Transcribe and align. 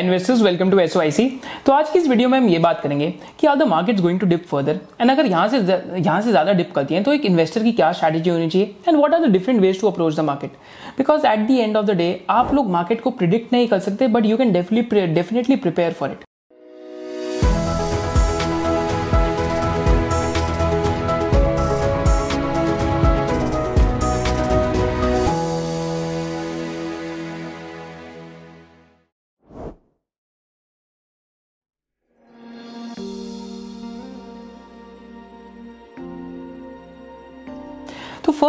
Investors 0.00 0.42
welcome 0.42 0.70
to 0.70 0.78
S 0.78 1.20
तो 1.66 1.72
आज 1.72 1.90
की 1.90 1.98
इस 1.98 2.08
वीडियो 2.08 2.28
में 2.28 2.38
हम 2.38 2.48
ये 2.48 2.58
बात 2.58 2.80
करेंगे 2.80 3.10
कि 3.40 3.46
are 3.46 3.56
the 3.56 3.62
market 3.68 4.00
going 4.00 4.20
to 4.20 4.26
dip 4.26 4.46
further 4.46 4.78
and 5.00 5.10
अगर 5.10 5.26
यहाँ 5.26 5.48
से 5.48 5.58
यहाँ 5.58 6.20
से 6.20 6.30
ज़्यादा 6.30 6.52
डिप 6.52 6.72
करती 6.74 6.94
है 6.94 7.02
तो 7.02 7.12
एक 7.12 7.26
इन्वेस्टर 7.26 7.62
की 7.62 7.72
क्या 7.72 7.92
स्ट्रैटेजी 7.92 8.30
होनी 8.30 8.48
चाहिए? 8.48 8.74
And 8.88 8.96
what 8.96 9.14
are 9.14 9.26
the 9.26 9.30
different 9.32 9.60
ways 9.60 9.80
to 9.80 9.88
approach 9.88 10.16
the 10.16 10.20
market 10.22 10.52
because 10.98 11.26
at 11.26 11.46
the 11.48 11.58
end 11.60 11.76
of 11.76 11.86
the 11.86 11.96
day 11.96 12.08
आप 12.30 12.54
लोग 12.54 12.70
मार्केट 12.70 13.00
को 13.00 13.10
प्रिडिक्ट 13.12 13.52
नहीं 13.52 13.68
कर 13.68 13.78
सकते 13.80 14.08
but 14.08 14.26
you 14.26 14.36
can 14.36 14.52
definitely 14.52 15.56
prepare 15.56 15.92
for 15.92 16.10
it 16.10 16.29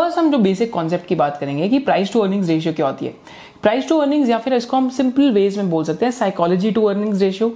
first 0.02 0.18
हम 0.18 0.32
जो 0.32 0.38
बेसिक 0.38 0.72
कॉन्सेप्ट 0.74 1.06
की 1.06 1.16
बात 1.16 1.38
करेंगे 1.38 1.68
कि 1.70 1.80
प्राइस 1.80 2.14
टू 2.14 2.20
अर्निंग्स 2.20 2.48
रेशियो 2.50 2.74
क्या 2.74 2.86
होती 2.86 3.06
है। 3.06 3.14
प्राइस 3.62 3.88
टू 3.90 3.98
अर्निंग्स 3.98 4.30
या 4.30 4.38
फिर 4.38 4.54
इसको 4.54 4.78
हम 4.78 4.90
सिंपल 4.90 5.32
वेज 5.32 5.58
में 5.58 5.70
बोल 5.70 5.84
सकते 5.84 6.06
हैं 6.06 6.12
साइकोलॉजी 6.12 6.72
टू 6.72 6.86
अर्निंग्स 6.86 7.22
रेशियो 7.22 7.52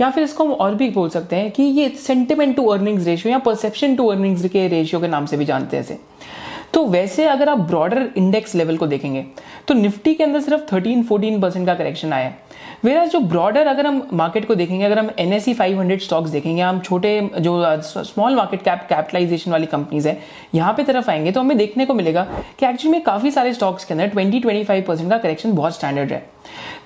या 0.00 0.10
फिर 0.10 0.24
इसको 0.24 0.44
हम 0.44 0.52
और 0.52 0.74
भी 0.74 0.88
बोल 0.90 1.08
सकते 1.08 1.36
हैं 1.36 1.50
कि 1.50 1.62
ये 1.62 1.88
सेंटिमेंट 1.98 2.56
टू 2.56 2.66
अर्निंग्स 2.66 3.06
रेशियो 3.06 3.32
या 3.32 3.38
परसेप्शन 3.38 3.96
टू 3.96 4.06
अर्निंग्स 4.06 4.48
के 4.48 4.66
रेशियो 4.68 5.00
के 5.00 5.08
नाम 5.08 5.26
से 5.26 5.36
भी 5.36 5.44
जानते 5.44 5.76
हैं 5.76 5.84
इसे। 5.84 5.98
तो 6.74 6.84
वैसे 6.86 7.24
अगर 7.26 7.48
आप 7.48 7.58
ब्रॉडर 7.58 8.08
इंडेक्स 8.16 8.54
लेवल 8.54 8.76
को 8.76 8.86
देखेंगे 8.86 9.24
तो 9.68 9.74
निफ्टी 9.74 10.14
के 10.14 10.24
अंदर 10.24 10.40
सिर्फ़ 10.40 10.62
13 10.66 11.02
14 11.04 11.40
परसेंट 11.42 11.66
का 11.66 11.74
करेक्शन 11.74 12.12
आया 12.12 12.26
है। 12.26 12.38
वेरा 12.84 13.04
जो 13.06 13.18
ब्रॉडर 13.20 13.66
अगर 13.66 13.86
हम 13.86 14.02
मार्केट 14.12 14.46
को 14.48 14.54
देखेंगे, 14.54 14.84
अगर 14.84 14.98
हम 14.98 15.10
एन 15.18 15.32
एस 15.32 15.44
स्टॉक्स 16.04 16.30
देखेंगे, 16.30 16.62
हम 16.62 16.78
छोटे, 16.80 17.30
जो 17.38 17.80
स्मॉल 17.82 18.36
मार्केट 18.36 18.62
कैप 18.62 18.86
कैपिटलाइजेशन 18.88 19.50
वाली 19.50 19.66
कंपनीज़ 19.66 20.08
है, 20.08 20.18
यहाँ 20.54 20.72
पे 20.74 20.82
तरफ़ 20.82 21.10
आएँगे 21.10 21.32
तो 21.32 21.40
हमें 21.40 21.56
देखने 21.56 21.86
को 21.86 21.94
मिलेगा 21.94 22.22
कि 22.58 22.66
एक्चुअली 22.66 22.92
में 22.92 23.02
काफ़ी 23.04 23.30
सारे 23.30 23.52
स्टॉक्स 23.54 23.84
के 23.84 23.94
अंदर 23.94 24.08
ट्वेंटी 24.08 24.40
ट्वेंटी 24.40 24.64
फाइव 24.64 24.84
परसेंट 24.88 25.10
का 25.10 25.18
करेक्शन 25.18 25.52
बहुत 25.52 25.74
स्टैंडर्ड 25.74 26.12
है। 26.12 26.24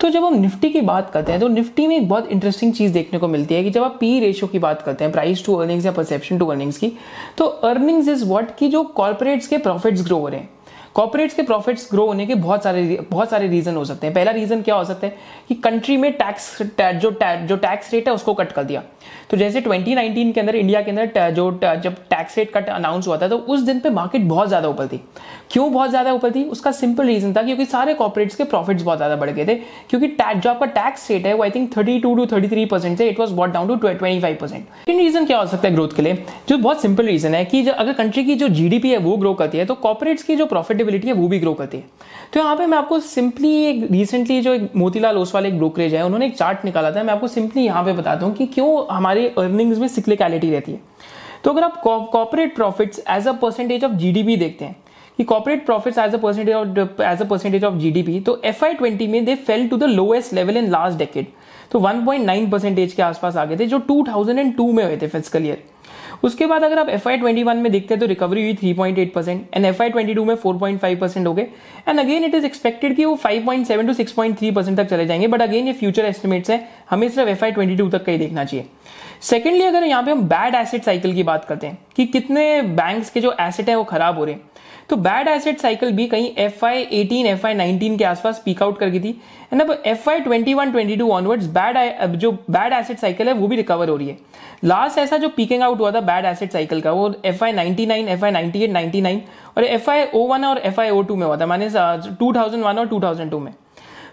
तो 0.00 0.08
जब 0.10 0.24
हम 0.24 0.34
निफ्टी 0.34 0.70
की 0.70 0.80
बात 0.80 1.10
करते 1.10 1.32
हैं 1.32 1.40
तो 1.40 1.48
निफ्टी 1.48 1.86
में 1.86 1.96
एक 1.96 2.08
बहुत 2.08 2.28
इंटरेस्टिंग 2.28 2.72
चीज़ 2.72 2.92
देखने 2.92 3.18
को 3.18 3.28
मिलती 3.28 3.54
है 3.54 3.62
कि 3.64 3.70
जब 3.70 3.82
आप 3.82 3.96
पी 4.00 4.18
रेशियो 4.20 4.48
की 4.48 4.58
बात 4.58 4.82
करते 4.82 5.04
हैं 5.04 5.12
प्राइस 5.12 5.44
टू 5.46 5.54
अर्निंग्स 5.54 5.86
या 5.86 5.92
परसेप्शन 5.92 6.38
टू 6.38 6.46
अर्निंग्स 6.46 6.78
की 6.78 6.92
तो 7.38 7.44
अर्निंग्स 7.44 8.08
इज़ 8.08 8.24
व्हाट 8.24 8.56
की 8.58 8.68
जो 8.68 8.82
कॉर्पोरेट्स 8.96 9.46
के 9.46 9.58
प्रॉफिट्स 9.58 10.04
ग्रो 10.04 10.18
हो 10.18 10.28
रहे 10.28 10.40
हैं। 10.40 10.48
कॉर्पोरेट्स 10.94 11.34
के 11.34 11.42
प्रॉफिट्स 11.42 11.88
ग्रो 11.90 12.04
होने 12.06 12.26
के 12.26 12.34
बहुत 12.36 12.62
सारे 12.64 12.98
बहुत 13.10 13.30
सारे 13.30 13.46
रीजन 13.48 13.76
हो 13.76 13.84
सकते 13.84 14.06
हैं। 14.06 14.14
पहला 14.14 14.30
रीजन 14.30 14.60
क्या 14.62 14.74
हो 14.74 14.84
सकता 14.84 15.06
है 15.06 15.16
कि 15.48 15.54
कंट्री 15.56 15.96
में 15.96 16.12
टैक्स 16.12 16.56
जो 16.62 17.10
जो 17.46 17.56
टैक्स 17.56 17.92
रेट 17.94 18.08
है 18.08 18.14
उसको 18.14 18.34
कट 18.34 18.52
कर 18.52 18.64
दिया। 18.64 18.82
तो 19.30 19.36
जैसे 19.36 19.60
2019 19.60 20.32
के 20.32 20.40
अंदर 20.40 20.56
इंडिया 20.56 20.80
के 20.82 20.90
अंदर 20.90 21.30
जो 21.32 21.50
जब 21.62 21.94
टैक्स 22.10 22.36
रेट 22.38 22.52
कट 22.52 22.68
अनाउंस 22.68 23.06
हुआ 23.08 23.16
था 23.18 23.28
तो 23.28 23.36
उस 23.36 23.60
दिन 23.62 23.80
पे 23.80 23.90
मार्केट 23.90 24.22
बहुत 24.24 24.48
ज़्यादा 24.48 24.68
ऊपर 24.68 24.86
थी। 24.86 25.00
क्यों 25.52 25.72
बहुत 25.72 25.90
ज़्यादा 25.90 26.12
ऊपर 26.12 26.30
थी? 26.30 26.44
उसका 26.46 26.70
सिंपल 26.72 27.06
रीजन 27.06 27.32
था 27.34 27.42
क्योंकि 27.42 27.64
सारे 27.66 27.94
कॉर्पोरेट्स 27.94 28.36
के 28.36 28.44
प्रॉफिट्स 28.44 28.82
बहुत 28.82 28.98
ज़्यादा 28.98 29.16
बढ़ 29.16 29.30
गए 29.30 29.46
थे। 29.46 29.54
क्योंकि 29.90 30.06
जो 30.18 30.50
आपका 30.50 30.66
टैक्स 30.68 31.10
रेट 31.10 31.26
है, 31.26 31.32
वो 31.34 31.42
I 31.42 31.50
think 31.50 31.76
thirty 31.76 31.98
two 32.00 32.14
to 32.14 32.26
thirty 32.26 32.48
three 32.48 32.64
percent 32.66 32.96
से 32.98 33.08
it 33.08 33.20
was 33.20 33.32
brought 33.34 33.50
down 33.52 33.68
to 33.68 33.76
twenty 33.76 34.20
five 34.20 34.36
percent 34.40 34.88
reason 34.88 35.26
क्या 35.26 35.38
हो 35.38 35.46
सकता 35.46 35.68
है 35.68 35.74
ग्रोथ 35.74 35.96
के 35.96 36.02
लिए? 36.02 36.24
जो 36.48 36.58
बहुत 36.58 36.82
सिंपल 36.82 37.06
रीजन 37.06 37.34
है 37.34 37.44
कि 37.44 37.66
अगर 37.66 37.92
कंट्री 37.92 38.24
की 38.24 38.34
जो 38.34 38.48
जीडीपी 38.50 38.90
है, 38.90 38.98
वो 38.98 39.16
ग्रो 39.16 39.34
करती 39.34 39.58
है 39.58 39.64
तो 39.64 39.74
कॉर्पोरेट्स 39.76 40.22
की 40.22 40.36
जो 40.36 40.46
प्रॉफिटेबिलिटी 40.84 41.08
है, 41.08 41.14
वो 41.14 41.28
भी 41.28 41.38
ग्रो 41.40 41.54
करती 41.54 41.76
है। 41.76 41.84
तो 42.32 42.40
यहाँ 42.40 42.56
पे 42.56 42.66
मैं 42.66 42.78
आपको 42.78 42.98
सिंपली 43.00 43.52
एक 43.64 43.88
रिसेंटली 43.90 44.40
जो 44.42 44.54
एक 44.54 44.70
मोतीलाल 44.76 45.18
ओसवाल 45.18 45.46
एक 45.46 45.56
ब्रोकरेज 45.58 45.94
है, 45.94 46.04
उन्होंने 46.04 46.26
एक 46.26 46.36
चार्ट 46.36 46.64
निकाला 46.64 46.90
था, 46.90 47.02
मैं 47.02 47.12
आपको 47.14 47.28
सिंपली 47.28 47.64
यहाँ 47.64 47.84
पे 47.84 47.92
बताता 47.92 48.26
हूँ 48.26 48.34
कि 48.34 48.46
क्यों 48.46 48.86
हमारे 48.90 49.26
अर्निंग्स 49.38 49.78
में 49.78 49.88
सिक्लिकलिटी 49.88 50.50
रहती 50.50 50.72
है। 50.72 50.80
तो 51.44 51.50
अगर 51.50 51.62
आप 51.62 51.80
corporate 51.82 52.54
profits 52.56 53.00
as 53.10 53.28
a 53.28 53.32
percentage 53.34 53.84
of 53.84 53.92
GDP 53.94 54.36
देखते 54.36 54.64
हैं, 54.64 54.76
कि 55.18 55.24
corporate 55.24 55.64
profits 55.66 55.98
as 55.98 56.14
a 56.14 56.18
percentage 56.18 56.54
of 56.54 57.02
as 57.02 57.22
a 57.22 57.24
percentage 57.24 57.64
of 57.64 57.74
GDP 57.78 58.20
तो 58.20 58.40
एफ़ 58.44 58.64
आई 58.64 58.74
ट्वेंटी 58.74 59.06
में 59.08 59.24
they 59.24 59.34
fell 59.36 59.68
to 59.68 59.76
the 59.76 59.84
lowest 59.84 60.32
level 60.34 60.56
in 60.56 60.70
last 60.70 60.98
decade 60.98 61.26
तो 61.70 61.80
1.9 61.80 62.50
परसेंटेज 62.50 62.92
के 62.92 63.02
आसपास 63.02 63.36
आ 63.36 63.44
गए 63.44 63.56
थे, 63.56 63.66
जो 63.66 63.78
2002 63.80 64.72
में 64.72 64.84
हुए 64.84 64.96
थे 64.96 65.06
फ़िज़िकल 65.08 65.46
ईयर 65.46 65.62
उसके 66.24 66.46
बाद 66.46 66.62
अगर 66.62 66.78
आप 66.78 66.88
एफ़ 66.88 67.08
आई 67.08 67.16
ट्वेंटी 67.16 67.42
वन 67.42 67.56
में 67.56 67.70
देखते 67.72 67.94
हैं 67.94 68.00
तो 68.00 68.06
रिकवरी 68.06 68.42
हुई 68.42 68.54
three 68.54 68.72
point 68.74 68.98
eight 68.98 69.12
percent 69.14 69.46
and 69.54 69.64
F 69.64 69.82
Y 69.82 69.90
twenty 69.90 70.14
two 70.14 70.24
में 70.24 70.34
फोर 70.34 70.58
पॉइंट 70.58 70.80
फाइव 70.80 70.98
परसेंट 71.00 71.26
हो 71.26 71.32
गए। 71.34 71.46
And 71.88 72.00
again 72.00 72.24
it 72.24 72.34
is 72.34 72.46
expected 72.46 72.96
कि 72.96 73.04
वो 73.04 73.14
five 73.14 73.44
point 73.46 73.66
seven 73.66 73.86
to 73.86 73.92
six 73.92 74.12
point 74.12 74.38
three 74.38 74.50
percent 74.50 74.76
तक 74.78 74.86
चले 74.86 75.06
जाएँगे। 75.06 75.26
बट 75.26 75.42
अगेन 75.42 75.66
ये 75.66 75.72
फ्यूचर 75.72 76.04
एस्टिमेट्स 76.04 76.50
है। 76.50 76.60
हमें 76.90 77.08
सिर्फ़ 77.08 77.30
एफ़ 77.30 77.44
आई 77.44 77.52
ट्वेंटी 77.52 77.76
टू 77.76 77.88
तक 77.90 78.04
का 78.04 78.12
ही 78.12 78.18
देखना 78.18 78.44
चाहिए। 78.44 78.66
सेकेंडली 79.22 79.64
अगर 79.64 79.84
यहाँ 79.84 80.02
पे 80.02 80.10
हम 80.10 80.22
बैड 80.28 80.54
एसेट 80.54 80.84
साइकिल 80.84 81.14
की 81.14 81.22
बात 81.22 81.44
करते 81.44 81.66
हैं 81.66 81.78
कि 81.96 82.06
कितने 82.06 82.62
बैंक्स 82.62 83.10
के 83.10 83.20
जो 83.20 83.34
एसेट 83.40 83.68
है 83.68 83.76
वो 83.76 83.84
खराब 83.84 84.18
हो 84.18 84.24
रहे 84.24 84.34
हैं। 84.34 84.40
तो 84.90 84.96
बैड 84.98 85.28
एसेट 85.28 85.60
साइकिल 85.60 85.92
भी 85.92 86.06
कहीं 86.06 86.30
F 86.38 86.64
Y 86.66 86.82
eighteen 86.92 87.26
F 87.26 87.46
Y 87.46 87.54
nineteen 87.54 87.96
के 87.96 88.04
आसपास 88.04 88.42
पीक 88.44 88.62
आउट 88.62 88.78
कर 88.78 88.88
गई 88.88 89.00
थी। 89.00 89.10
एंड 89.52 89.62
अब 89.62 89.82
F 89.86 90.10
Y 90.10 90.20
twenty 90.20 90.54
one 90.54 90.72
twenty 90.72 90.96
two 90.96 91.10
onwards 91.12 91.46
bad 91.48 92.16
जो 92.16 92.32
बैड 92.32 92.72
एसेट 92.72 92.98
साइकिल 92.98 93.28
है, 93.28 93.34
वो 93.34 93.48
भी 93.48 93.56
रिकवर 93.56 93.88
हो 93.88 93.96
रही 93.96 94.08
है। 94.08 94.18
लास्ट 94.64 94.98
ऐसा 94.98 95.16
जो 95.16 95.28
पीकिंग 95.28 95.62
आउट 95.62 95.80
हुआ 95.80 95.90
था 95.92 96.00
बैड 96.02 96.24
एसेट 96.26 96.52
साइकिल 96.52 96.80
का, 96.80 96.92
वो 96.92 97.14
F 97.24 97.44
Y 97.44 97.52
ninety 97.52 97.86
nine 97.86 98.08
F 98.08 98.24
Y 98.24 98.30
ninety 98.30 98.62
eight 98.64 98.70
ninety 98.70 99.00
nine 99.00 99.22
और 99.56 99.64
एफ़ 99.64 99.90
आई 99.90 100.04
ओ 100.04 100.26
वन 100.28 100.44
और 100.44 100.58
एफ़ 100.58 100.80
आई 100.80 100.90
ओ 100.90 101.02
टू 101.02 101.16
में 101.16 101.26
हुआ 101.26 101.36
था, 101.36 101.46
माने 101.46 101.68
टू 102.10 102.32
थाउज़ेंड 102.32 102.64
वन 102.64 102.78
और 102.78 102.88
टू 102.88 103.00
थाउज़ेंड 103.02 103.30
टू 103.30 103.38
में। 103.38 103.52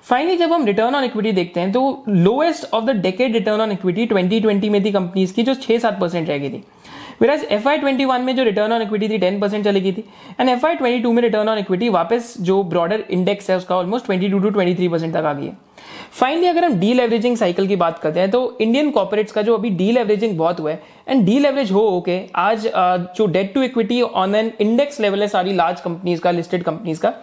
फाइनली 0.04 0.36
जब 0.38 0.54
हम 0.54 0.66
रिटर्न 0.66 0.96
ऑन 0.96 1.04
इक्विटी 1.04 1.32
देखते 1.32 1.60
हैं 1.60 1.72
तो 1.72 2.04
lowest 2.10 2.74
of 2.74 2.86
the 2.86 2.96
decade 3.02 3.34
return 3.34 3.62
on 3.62 3.72
equity 3.72 4.06
2020 4.08 4.70
में 4.70 4.84
थी 4.86 4.92
कंपनीज़ 4.92 5.34
की, 5.34 5.44
जो 5.44 5.54
छह 5.56 5.78
सात 5.80 6.00
परसेंट 6.00 6.30
रह 6.30 6.38
गई 6.38 6.50
थी। 6.50 6.64
Viraj 7.22 7.44
F 7.52 7.68
Y 7.70 7.78
twenty 7.78 8.06
one 8.06 8.22
में 8.22 8.36
जो 8.36 8.44
रिटर्न 8.44 8.72
ऑन 8.74 8.82
इक्विटी 8.82 9.10
थी 9.10 9.18
टेन 9.18 9.40
परसेंट 9.40 9.64
चली 9.66 9.82
गई 9.82 9.92
थी 9.94 10.04
and 10.40 10.50
F 10.50 10.66
Y 10.68 10.76
twenty 10.76 11.02
two 11.04 11.12
में 11.14 11.22
रिटर्न 11.22 11.50
ऑन 11.50 11.58
इक्विटी 11.58 11.90
वापस 11.90 12.34
जो 12.42 12.62
ब्रॉडर 12.64 13.04
इंडेक्स 13.10 13.50
है, 13.50 13.58
उसका 13.58 13.76
almost 13.78 14.06
twenty 14.06 14.30
two 14.30 14.40
to 14.40 14.50
twenty 14.50 14.76
three 14.76 14.88
percent 14.88 15.14
तक 15.14 15.26
आ 15.26 15.34
गई 15.34 15.46
है। 15.46 15.58
फाइनली 16.12 16.48
अगर 16.48 16.66
हम 16.66 16.80
डी 16.80 16.94
लेवरेजिंग 16.94 17.38
साइकिल 17.38 17.68
की 17.68 17.76
बात 17.76 18.00
करते 18.00 18.20
हैं 18.20 18.30
तो 18.32 18.58
इंडियन 18.62 18.90
कॉपोरेट्स 18.92 19.32
का 19.32 19.42
जो 19.42 19.58
अभी 19.58 19.70
डी 19.72 19.92
लेवरेजिंग 19.92 20.38
बहुत 20.38 20.60
हुआ 20.60 20.72
है 20.72 20.82
एंड 21.08 21.26
डी 21.26 21.38
लेवरेज 21.40 21.72
हो 21.72 21.82
ओके 21.90 22.20
आज 22.38 22.68
जो 23.18 23.26
debt 23.28 23.54
to 23.54 23.64
equity 23.64 24.02
on 24.02 24.36
an 24.36 24.52
index 24.62 25.00
level 25.02 25.22
है, 25.22 25.28
सारी 25.28 25.54
लार्ज 25.54 25.82
कंपनीज़ 25.82 26.22
का 26.22 26.32
लिस्टेड 26.32 26.64
कंपनीज़ 26.64 27.02
का 27.02 27.14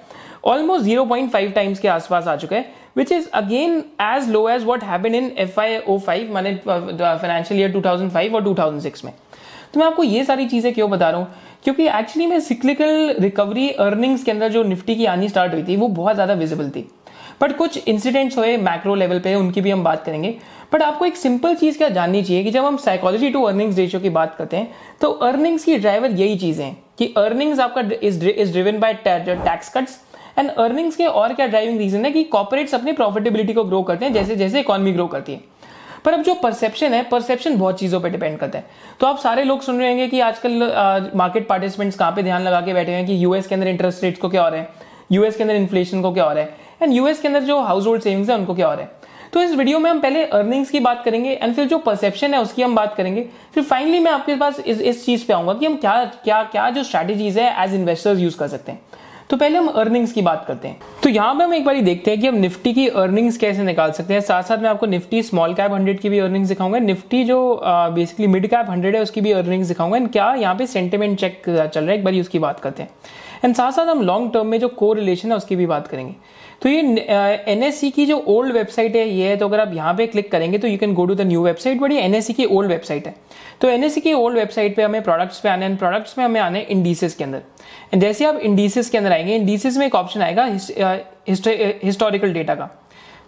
almost 0.46 0.84
zero 0.84 1.04
point 1.04 1.30
five 1.30 1.50
times 1.52 1.78
के 1.78 1.88
आसपास 1.88 2.26
आ 2.28 2.36
चुका 2.36 2.56
है 2.56 2.70
which 2.96 3.12
is 3.12 3.28
again 3.34 3.82
as 4.02 4.28
low 4.30 4.48
as 4.48 4.64
what 4.64 4.84
happen 4.84 5.14
in 5.14 5.32
F 5.38 5.60
Y 5.60 5.78
oh 5.78 5.98
five 5.98 6.32
माने 6.34 6.54
financial 6.66 7.60
year 7.60 7.72
two 7.72 7.82
thousand 7.86 8.10
five 8.10 8.34
और 8.36 8.44
टू 8.44 8.54
थाउज़ेंड 8.54 8.82
सिक्स 8.82 9.04
में। 9.04 9.12
तो 9.74 9.80
मैं 9.80 9.86
आपको 9.86 10.02
ये 10.02 10.24
सारी 10.24 10.46
चीज़ें 10.48 10.72
क्यों 10.74 10.90
बता 10.90 11.10
रहा 11.10 11.20
हूँ? 11.20 11.28
क्योंकि 11.64 11.86
एक्चुअली 11.88 12.26
में 12.26 12.38
सिक्लिकल 12.40 13.14
रिकवरी 13.20 13.68
अर्निंग्स 13.70 14.24
के 14.24 14.30
अंदर 14.30 14.48
जो 14.48 14.62
निफ्टी 14.64 14.94
की 14.96 15.06
आनी 15.06 15.28
स्टार्ट 15.28 15.54
हुई 15.54 15.62
थी, 15.62 15.76
वो 15.76 15.88
बहुत 15.88 16.14
ज़्यादा 16.14 16.34
विजिबल 16.34 16.70
थी। 16.70 16.88
बट 17.40 17.56
कुछ 17.56 17.88
इंसिडेंट्स 17.88 18.38
हुए 18.38 18.56
मैक्रो 18.58 18.94
लेवल 18.94 19.18
पे, 19.20 19.34
उनकी 19.34 19.60
भी 19.60 19.70
हम 19.70 19.84
बात 19.84 20.04
करेंगे। 20.04 20.34
बट 20.72 20.82
आपको 20.82 21.04
एक 21.04 21.16
सिंपल 21.16 21.54
चीज़ 21.54 21.78
क्या 21.78 21.88
जाननी 21.88 22.22
चाहिए 22.22 22.42
कि 22.44 22.50
जब 22.50 22.64
हम 22.64 22.76
साइकोलॉजी 22.76 23.30
टू 23.30 23.42
अर्निंग्स 23.42 23.76
रेशियो 23.76 24.00
की 24.00 24.10
बात 24.10 24.34
करते 24.38 24.56
हैं 24.56 24.70
तो 25.00 25.10
अर्निंग्स 25.10 25.64
की 25.64 25.76
ड्राइवर 25.76 26.10
यही 26.12 26.36
चीज़ें 26.38 26.64
हैं 26.64 26.76
कि 26.98 27.12
अर्निंग्स 27.16 27.60
आपका 27.60 27.82
is 28.02 28.52
driven 28.52 28.78
by 28.80 28.94
tax 29.04 29.72
cuts 29.74 29.98
and 30.38 30.50
earnings 30.50 30.96
के 30.96 31.06
और 31.06 31.32
क्या 31.34 31.46
ड्राइविंग 31.46 31.78
रीजन 31.78 32.04
है 32.04 32.10
कि 32.10 32.24
कॉपोरेट्स 32.26 32.74
अपनी 32.74 32.92
प्रॉफिटेबिलिटी 32.92 33.52
को 33.52 33.64
ग्रो 33.64 33.82
करते 33.82 34.04
हैं, 34.04 34.12
जैसे 34.12 34.36
जैसे 34.36 34.60
इकोनॉमी 34.60 34.92
ग्रो 34.92 35.06
करती 35.06 35.32
है। 35.32 35.40
पर 36.08 36.14
अब 36.14 36.22
जो 36.22 36.34
परसेप्शन 36.34 36.94
है 36.94 37.02
परसेप्शन 37.02 37.56
बहुत 37.58 37.78
चीज़ों 37.78 38.00
पे 38.00 38.10
डिपेंड 38.10 38.38
करता 38.38 38.58
है। 38.58 38.64
तो 39.00 39.06
आप 39.06 39.18
सारे 39.18 39.42
लोग 39.44 39.62
सुन 39.62 39.78
रहे 39.78 39.94
हैं 39.94 40.08
कि 40.10 40.20
आजकल 40.20 41.10
मार्केट 41.16 41.46
पार्टिसिपेंट्स 41.48 41.96
कहाँ 41.96 42.12
पे 42.12 42.22
ध्यान 42.22 42.42
लगा 42.42 42.60
के 42.60 42.74
बैठे 42.74 42.92
हैं 42.92 43.06
कि 43.06 43.24
यूएस 43.24 43.46
के 43.46 43.54
अंदर 43.54 43.68
इंटरेस्ट 43.68 44.04
रेट्स 44.04 44.20
को 44.20 44.28
क्या 44.28 44.42
हो 44.42 44.48
रहा 44.48 44.60
है? 44.60 44.68
यूएस 45.12 45.36
के 45.36 45.42
अंदर 45.42 45.54
इन्फ्लेशन 45.54 46.02
को 46.02 46.12
क्या 46.12 46.24
हो 46.24 46.32
रहा 46.32 46.44
है? 46.44 46.56
एंड 46.82 46.92
यूएस 46.92 47.20
के 47.20 47.28
अंदर 47.28 47.42
जो 47.42 47.58
हाउस 47.60 47.86
होल्ड 47.86 48.02
सेविंग्स 48.02 48.30
है, 48.30 48.36
उनको 48.36 48.54
क्या 48.54 48.68
हो 48.68 48.74
रहा 48.74 48.82
है? 48.82 48.90
तो 49.32 49.42
इस 49.42 49.52
वीडियो 49.52 49.78
में 49.78 49.90
हम 49.90 50.00
पहले 50.00 50.24
अर्निंग्स 50.24 50.70
की 50.70 50.80
बात 50.80 51.02
करेंगे 51.04 51.30
एंड 51.32 51.54
फिर 51.54 51.66
जो 51.68 51.78
परसेप्शन 51.80 52.34
है, 52.34 52.40
उसकी 52.40 52.62
हम 52.62 52.74
बात 52.74 52.94
करेंगे। 52.94 53.28
फिर 53.54 53.62
फाइनली 53.64 53.98
मैं 53.98 54.12
आपके 54.12 54.36
पास 54.36 54.60
इस 54.60 54.80
इस 54.80 55.04
चीज़ 55.06 55.26
पे 55.26 55.32
आऊँगा 55.32 55.54
कि 55.54 55.66
हम 55.66 55.76
क्या 55.76 56.04
क्या 56.24 56.42
क्या 56.44 56.70
जो 56.70 56.82
स्ट्रेटेजीज 56.84 57.38
है 57.38 57.52
एज 57.64 57.74
इन्वेस्टर्स 57.74 58.18
यूज़ 58.18 58.38
कर 58.38 58.48
सकते 58.48 58.72
हैं। 58.72 58.80
तो 59.30 59.36
पहले 59.36 59.58
हम 59.58 59.66
अर्निंग्स 59.68 60.12
की 60.12 60.22
बात 60.22 60.44
करते 60.48 60.68
हैं। 60.68 60.80
तो 61.02 61.08
यहाँ 61.08 61.34
पे 61.34 61.44
हम 61.44 61.54
एक 61.54 61.64
बार 61.64 61.80
देखते 61.80 62.10
हैं 62.10 62.20
कि 62.20 62.26
हम 62.26 62.34
निफ्टी 62.34 62.72
की 62.72 62.86
अर्निंग्स 62.88 63.36
कैसे 63.36 63.62
निकाल 63.62 63.90
सकते 63.92 64.14
हैं। 64.14 64.20
साथ 64.20 64.42
साथ 64.42 64.58
मैं 64.58 64.70
आपको 64.70 64.86
निफ्टी 64.86 65.22
स्मॉल 65.22 65.54
कैप 65.54 65.72
हंड्रेड 65.72 66.00
की 66.00 66.08
भी 66.08 66.18
अर्निंग्स 66.18 66.48
दिखाऊँगा। 66.48 66.78
निफ्टी 66.78 67.22
जो 67.24 67.38
बेसिकली 67.64 68.26
मिड 68.26 68.46
कैप 68.46 68.70
हंड्रेड 68.70 68.96
है, 68.96 69.02
उसकी 69.02 69.20
भी 69.20 69.32
अर्निंग 69.32 69.64
दिखाऊँगा। 69.64 69.96
एंड 69.96 70.10
क्या 70.12 70.32
यहाँ 70.34 70.54
पे 70.54 70.66
सेंटिमेंट 70.66 71.18
चेक 71.20 71.42
चल 71.46 71.80
रहा 71.80 71.90
है? 71.90 71.98
एक 71.98 72.04
बार 72.04 72.14
उसकी 72.14 72.38
बात 72.38 72.60
करते 72.60 72.82
हैं। 72.82 72.90
एंड 73.44 73.54
साथ 73.54 73.72
साथ 73.72 73.86
हम 73.86 74.02
लॉन्ग 74.02 74.32
टर्म 74.32 74.46
में 74.46 74.58
जो 74.60 74.68
को 74.68 74.92
रिलेशन 74.92 75.30
है, 75.30 75.36
उसकी 75.36 75.56
भी 75.56 75.66
बात 75.66 75.86
करेंगे। 75.88 76.14
तो 76.62 76.68
ये 76.68 76.80
एनएससी 77.48 77.90
की 77.90 78.06
जो 78.06 78.16
ओल्ड 78.28 78.52
वेबसाइट 78.52 78.96
है, 78.96 79.08
ये 79.08 79.28
है 79.28 79.36
तो 79.36 79.48
अगर 79.48 79.60
आप 79.60 79.74
यहाँ 79.74 79.92
पे 79.94 80.06
क्लिक 80.06 80.30
करेंगे 80.32 80.58
तो 80.58 80.68
you 80.68 80.78
can 80.78 80.94
go 80.94 81.04
to 81.06 81.14
the 81.14 81.26
new 81.26 81.42
website 81.42 81.80
but 81.80 81.92
ये 81.92 82.00
एनएससी 82.00 82.32
की 82.32 82.44
ओल्ड 82.46 82.70
वेबसाइट 82.70 83.06
है। 83.06 83.14
तो 83.60 83.68
एनएससी 83.68 84.00
की 84.00 84.12
ओल्ड 84.12 84.38
वेबसाइट 84.38 84.76
पे 84.76 84.82
हमें 84.82 85.02
प्रोडक्ट्स 85.02 85.40
पे 85.40 85.48
आने 85.48 85.66
हैं 85.66 85.76
प्रोडक्ट्स 85.76 86.18
में 86.18 86.24
हमें 86.24 86.40
आने 86.40 86.60
इंडीसेस 86.70 87.14
के 87.14 87.24
अंदर। 87.24 87.42
एंड 87.92 88.02
जैसे 88.02 88.24
आप 88.24 88.40
इंडीसेस 88.40 88.90
के 88.90 88.98
अंदर 88.98 89.12
आएँगे 89.12 89.36
इंडीसेस 89.36 89.76
में 89.76 89.86
एक 89.86 89.94
ऑप्शन 89.94 90.22
आएगा 90.22 90.44
हिस्टोरिकल 91.24 92.32
डेटा 92.32 92.54
का। 92.54 92.70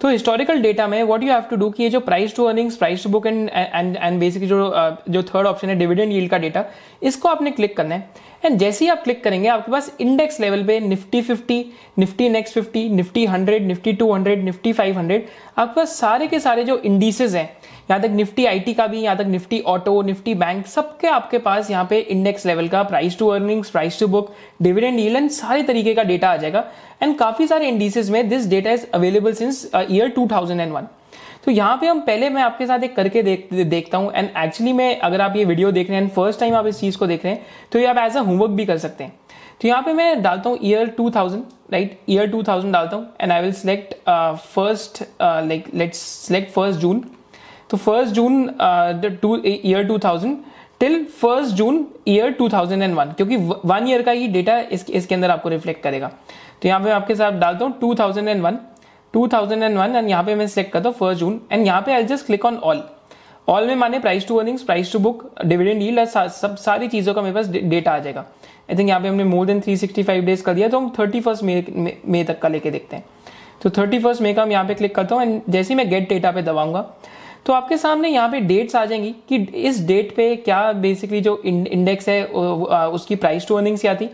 तो 0.01 0.09
हिस्टोरिकल 0.09 0.61
डेटा 0.63 0.87
में 0.89 1.03
what 1.03 1.23
you 1.23 1.31
have 1.31 1.41
to 1.51 1.57
do 1.57 1.69
कि 1.71 1.83
ये 1.83 1.89
जो 1.91 2.01
price 2.01 2.35
to 2.37 2.45
earnings 2.45 2.77
price 2.77 3.03
to 3.05 3.09
book 3.11 3.27
and 3.27 3.49
and 3.49 3.97
and 3.97 4.19
basically 4.21 4.49
जो 4.49 4.73
जो 5.11 5.23
थर्ड 5.25 5.47
ऑप्शन 5.47 5.69
है 5.69 5.75
डिविडेंड 5.79 6.13
यील्ड 6.13 6.31
का 6.31 6.39
डेटा 6.39 6.65
इसको 7.03 7.29
आपने 7.29 7.51
क्लिक 7.51 7.77
करना 7.77 7.95
है। 7.95 8.29
एंड 8.43 8.59
जैसे 8.59 8.85
ही 8.85 8.91
आप 8.91 9.03
क्लिक 9.05 9.23
करेंगे, 9.25 9.49
आपके 9.49 9.73
पास 9.73 9.91
इंडेक्स 10.01 10.41
लेवल 10.41 10.63
पे 10.67 10.79
निफ्टी 10.81 11.23
50 11.23 11.63
निफ्टी 11.99 12.29
नेक्स्ट 12.29 12.59
50 12.59 12.91
निफ्टी 12.91 13.27
100 13.27 13.61
निफ्टी 13.63 13.93
200 13.97 14.37
निफ्टी 14.39 14.73
500 14.73 15.19
आपके 15.59 15.75
पास 15.75 15.97
सारे 15.99 16.27
के 16.27 16.41
सारे 16.41 16.65
जो 16.65 16.77
इंडिसेस 16.79 17.35
हैं, 17.35 17.45
यहाँ 17.91 18.01
तक 18.03 18.11
निफ्टी 18.11 18.45
आईटी 18.47 18.75
का 18.75 18.87
भी, 18.87 19.01
यहाँ 19.01 19.17
तक 19.17 19.27
निफ्टी 19.27 19.61
ऑटो 19.63 20.01
निफ्टी 20.03 20.35
बैंक 20.35 20.67
सबके 20.67 21.09
आपके 21.09 21.39
पास 21.39 21.71
यहाँ 21.71 21.87
पे 21.91 21.99
इंडेक्स 22.01 22.47
लेवल 22.47 22.69
का 22.69 22.83
price 22.85 23.19
to 23.19 23.29
earnings 23.29 23.71
price 23.71 23.99
to 24.01 24.07
book 24.09 24.33
dividend 24.63 24.99
yield 25.01 25.17
and 25.17 25.31
सारे 25.31 25.63
तरीके 25.63 25.95
का 25.95 26.03
डेटा 26.05 26.31
आ 26.31 26.37
जाएगा। 26.37 26.65
एंड 27.03 27.19
काफ़ी 27.19 27.47
सारे 27.47 27.69
इंडिसेस 27.69 28.11
में 28.11 28.29
this 28.29 28.49
data 28.49 28.73
is 28.73 28.87
available 28.95 29.35
since 29.35 29.71
year 29.77 30.15
2001 30.19 30.87
तो 31.45 31.51
यहाँ 31.51 31.77
पे 31.77 31.87
हम 31.87 32.01
पहले 32.01 32.29
मैं 32.31 32.43
आपके 32.43 32.67
साथ 32.67 32.83
एक 32.85 32.95
करके 32.97 33.23
देख 33.23 33.49
देखता 33.55 33.99
हूँ। 33.99 34.13
एंड 34.13 34.29
एक्चुअली 34.39 34.73
में 34.73 35.01
अगर 35.01 35.21
आप 35.21 35.37
ये 35.37 35.45
वीडियो 35.45 35.71
देख 35.73 35.91
रहे 35.91 36.01
हैं 36.01 36.09
फ़र्स्ट 36.09 36.41
टाइम 36.41 36.55
आप 36.55 36.67
इस 36.67 36.81
चीज़ 36.81 36.99
को 36.99 37.07
देख 37.07 37.25
रहे 37.25 37.35
हैं 37.35 37.47
तो 37.73 37.79
ये 37.79 37.87
आप 37.87 37.99
एज 37.99 38.17
अ 38.17 38.21
होमवर्क 38.21 38.51
भी 38.51 38.67
कर 38.67 38.79
सकते 38.79 39.05
हैं। 39.05 39.19
तो 39.61 39.69
यहाँ 39.69 39.83
पे 39.83 39.93
मैं 39.93 40.23
डालता 40.23 40.51
हूँ 40.51 40.59
ईयर 40.63 40.95
2000 41.01 41.41
राइट 41.73 41.99
ईयर 42.09 42.31
2000 42.33 42.73
डालता 42.73 42.97
हूँ 42.97 43.09
and 43.21 43.33
I 43.33 43.41
will 43.41 43.53
select 43.53 43.95
first 44.05 45.03
like 45.23 45.65
let's 45.75 45.99
select 45.99 46.53
first 46.53 46.81
June 46.81 47.05
तो 47.71 47.77
first 47.77 48.15
June 48.15 48.43
year 48.63 49.87
to 49.87 49.99
2000 49.99 50.37
till 50.81 51.05
first 51.21 51.55
June 51.57 51.87
year 52.09 52.37
2001 52.41 53.15
क्योंकि 53.17 53.37
वन 53.37 53.89
ईयर 53.89 54.03
का 54.03 54.13
ही 54.13 54.29
डेटा 54.29 54.59
इस, 54.59 54.89
इसके 54.91 55.15
अंदर 55.15 55.31
आपको 55.31 55.49
रिफ्लेक्ट 55.49 55.83
करेगा। 55.83 56.11
तो 56.63 56.69
यहाँ 56.69 56.81
पे 56.81 56.91
आपके 56.91 57.15
साथ 57.15 57.33
डालता 57.41 57.65
हूँ 57.65 57.79
2001 57.81 58.57
2001 59.15 59.95
एंड 59.97 60.09
यहाँ 60.09 60.23
पे 60.25 60.35
मैं 60.35 60.47
सिलेक्ट 60.47 60.73
करता 60.73 60.89
हूँ 60.89 60.97
फ़र्स्ट 60.97 61.21
जून 61.21 61.41
एंड 61.53 61.67
यहाँ 61.67 61.81
पे 61.83 61.93
I 61.93 62.05
just 62.05 62.27
click 62.27 62.45
on 62.45 62.57
all 62.57 62.83
all 63.49 63.67
में 63.67 63.75
माने 63.77 63.99
price 63.99 64.27
to 64.29 64.37
earnings 64.37 64.63
price 64.63 64.93
to 64.93 64.99
book 64.99 65.25
dividend 65.45 65.83
yield 65.83 66.05
सब 66.09 66.57
सारी 66.57 66.89
चीज़ों 66.89 67.15
का 67.15 67.23
मेरे 67.23 67.35
पास 67.35 67.49
डेटा 67.49 67.93
आ 67.93 67.99
जाएगा। 67.99 68.21
आई 68.71 68.77
थिंक 68.79 68.89
यहाँ 68.89 69.01
पे 69.01 69.09
हमने 69.09 69.25
मोर 69.25 69.47
देन 69.47 69.61
365 69.61 70.21
डेज़ 70.25 70.43
कर 70.43 70.55
दिया 70.55 70.69
तो 70.69 70.79
हम 70.79 70.93
थर्टी 70.99 71.21
फ़र्स्ट 71.21 71.43
मे 71.43 72.25
तक 72.25 72.39
का 72.41 72.49
लेके 72.49 72.71
देखते 72.71 72.97
हैं। 72.97 73.05
तो 73.63 73.71
थर्टी 73.71 73.99
फ़र्स्ट 73.99 74.23
का 74.27 74.43
हम 74.43 74.53
यहाँ 74.53 74.65
पे 74.65 74.75
क्लिक 74.75 74.95
करता 74.95 75.15
हूँ 75.15 75.23
एंड 75.23 75.41
जैसे 75.49 75.73
ही 75.75 75.77
मैं 75.77 75.89
गेट 75.91 76.09
डेटा 76.09 76.31
पे 76.33 76.43
दबाऊँगा 76.43 76.83
तो 77.47 77.53
आपके 77.53 77.77
सामने 77.79 78.09
यहाँ 78.09 78.29
पे 78.31 78.41
डेट्स 78.41 78.77
आ 78.77 78.85
जाएँगी 78.85 79.15
कि 79.29 79.37
इस 79.59 79.81
डेट 79.87 80.15
पे 80.17 80.35
क्या 80.39 80.61
बेसिकली 80.75 81.21
जो 81.21 81.41
इंडेक्स 81.45 82.09
है 82.09 82.25
उसकी 82.25 83.17
प्राइस 83.17 83.47
टू 83.49 83.55
अर्निंग्स 83.55 83.81
क्या 83.81 83.95
थी, 83.95 84.11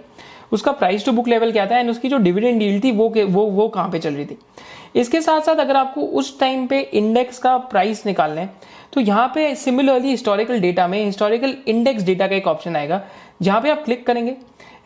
उसका 0.53 0.73
प्राइस 0.73 1.05
टू 1.05 1.13
बुक 1.13 1.29
लेवल 1.29 1.53
क्या 1.53 1.67
था 1.67 1.79
एंड 1.79 1.91
उसकी 1.91 2.09
जो 2.09 2.19
डिविडेंड 2.19 2.59
डील 2.59 2.81
थी, 2.81 2.93
वो 2.93 3.09
वो 3.09 3.47
वो 3.47 3.69
कहाँ 3.69 3.91
पे 3.91 3.99
चल 3.99 4.15
रही 4.15 4.27
थी। 4.27 4.39
इसके 4.97 5.21
साथ 5.21 5.41
साथ 5.41 5.57
अगर 5.57 5.77
आपको 5.77 6.01
उस 6.01 6.39
टाइम 6.41 6.67
पे 6.67 6.81
इंडेक्स 6.81 7.39
का 7.39 7.57
प्राइस 7.71 8.05
निकालना 8.07 8.41
है 8.41 8.51
तो 8.93 9.01
यहाँ 9.01 9.27
पे 9.35 9.55
सिमिलरली 9.55 10.11
हिस्टोरिकल 10.11 10.61
डेटा 10.61 10.87
में 10.89 11.05
हिस्टोरिकल 11.05 11.57
इंडेक्स 11.69 12.03
डेटा 12.03 12.27
का 12.27 12.37
एक 12.37 12.47
ऑप्शन 12.47 12.77
आएगा, 12.77 13.03
जहाँ 13.43 13.61
पे 13.61 13.71
आप 13.71 13.83
क्लिक 13.85 14.07
करेंगे। 14.07 14.37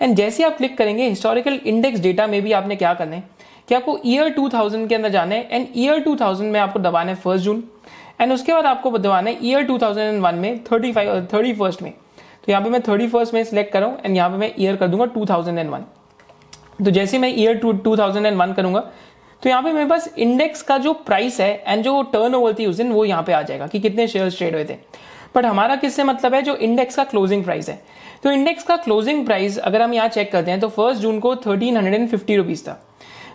एंड 0.02 0.14
जैसे 0.16 0.44
आप 0.44 0.56
क्लिक 0.56 0.76
करेंगे 0.78 1.08
हिस्टोरिकल 1.08 1.60
इंडेक्स 1.64 2.00
डेटा 2.00 2.26
में 2.26 2.40
भी 2.42 2.52
आपने 2.52 2.76
क्या 2.76 2.94
करना 2.94 3.16
है 3.16 3.22
कि 3.68 3.74
आपको 3.74 3.98
ईयर 4.06 4.34
2000 4.34 4.88
के 4.88 4.94
अंदर 4.94 5.08
जाना 5.08 5.34
है 5.34 5.48
एंड 5.50 5.66
ईयर 5.76 6.02
2000 6.04 6.40
में 6.42 6.58
आपको 6.60 6.78
दबाना 6.78 7.10
है 7.10 7.16
फ़र्स्ट 7.16 7.44
जून। 7.44 7.62
एंड 8.20 8.32
उसके 8.32 8.52
बाद 8.52 8.66
आपको 8.66 8.98
दबाना 8.98 9.30
है 9.30 9.38
ईयर 9.42 9.66
2001 9.66 10.34
में 10.34 10.64
थर्टी 10.64 10.92
फाइव 10.92 11.28
थर्टी 11.32 11.52
फ़र्स्ट 11.54 11.82
में। 11.82 11.92
तो 11.92 12.52
यहाँ 12.52 12.62
पे 12.64 12.70
मैं 12.70 12.80
थर्टी 12.82 13.06
फ़र्स्ट 13.08 13.34
में 13.34 13.42
सिलेक्ट 13.44 13.72
करूँ 13.72 13.96
एंड 14.04 14.16
यहाँ 14.16 14.30
पे 14.30 14.36
मैं 14.36 14.52
ईयर 14.58 14.76
कर 14.76 14.88
दूँगा 14.88 15.06
2001 15.14 15.82
तो 16.84 16.90
जैसे 16.90 17.18
मैं 17.18 17.28
ईयर 17.30 17.60
2001 17.62 18.54
करूँगा 18.56 18.80
तो 19.42 19.48
यहाँ 19.48 19.62
पे 19.62 19.72
मेरे 19.72 19.86
पास 19.86 20.08
इंडेक्स 20.18 20.62
का 20.62 20.76
जो 20.78 20.92
प्राइस 20.92 21.40
है 21.40 21.52
एंड 21.66 21.82
जो 21.84 22.02
टर्न 22.12 22.34
ओवर 22.34 22.54
थी 22.54 22.66
उस 22.66 22.76
दिन, 22.76 22.92
वो 22.92 23.04
यहाँ 23.04 23.22
पे 23.22 23.32
आ 23.32 23.42
जाएगा 23.42 23.66
कि 23.66 23.80
कितने 23.80 24.06
शेयर 24.08 24.30
ट्रेड 24.30 24.54
हुए 24.54 24.64
थे। 24.64 24.76
बट 25.34 25.46
हमारा 25.46 25.76
किससे 25.76 26.04
मतलब 26.04 26.34
है? 26.34 26.42
जो 26.42 26.54
इंडेक्स 26.56 26.96
का 26.96 27.04
क्लोजिंग 27.04 27.44
प्राइस 27.44 27.68
है। 27.68 27.80
तो 28.22 28.30
इंडेक्स 28.30 28.64
का 28.64 28.76
क्लोजिंग 28.76 29.24
प्राइस 29.26 29.58
अगर 29.58 29.82
हम 29.82 29.94
यहाँ 29.94 30.08
चेक 30.08 30.32
करते 30.32 30.50
हैं 30.50 30.60
तो 30.60 30.68
फ़र्स्ट 30.68 31.02
जून 31.02 31.18
को 31.20 31.34
thirteen 31.36 31.76
hundred 31.76 31.94
and 31.94 32.08
fifty 32.08 32.36
rupees 32.36 32.62
था। 32.64 32.80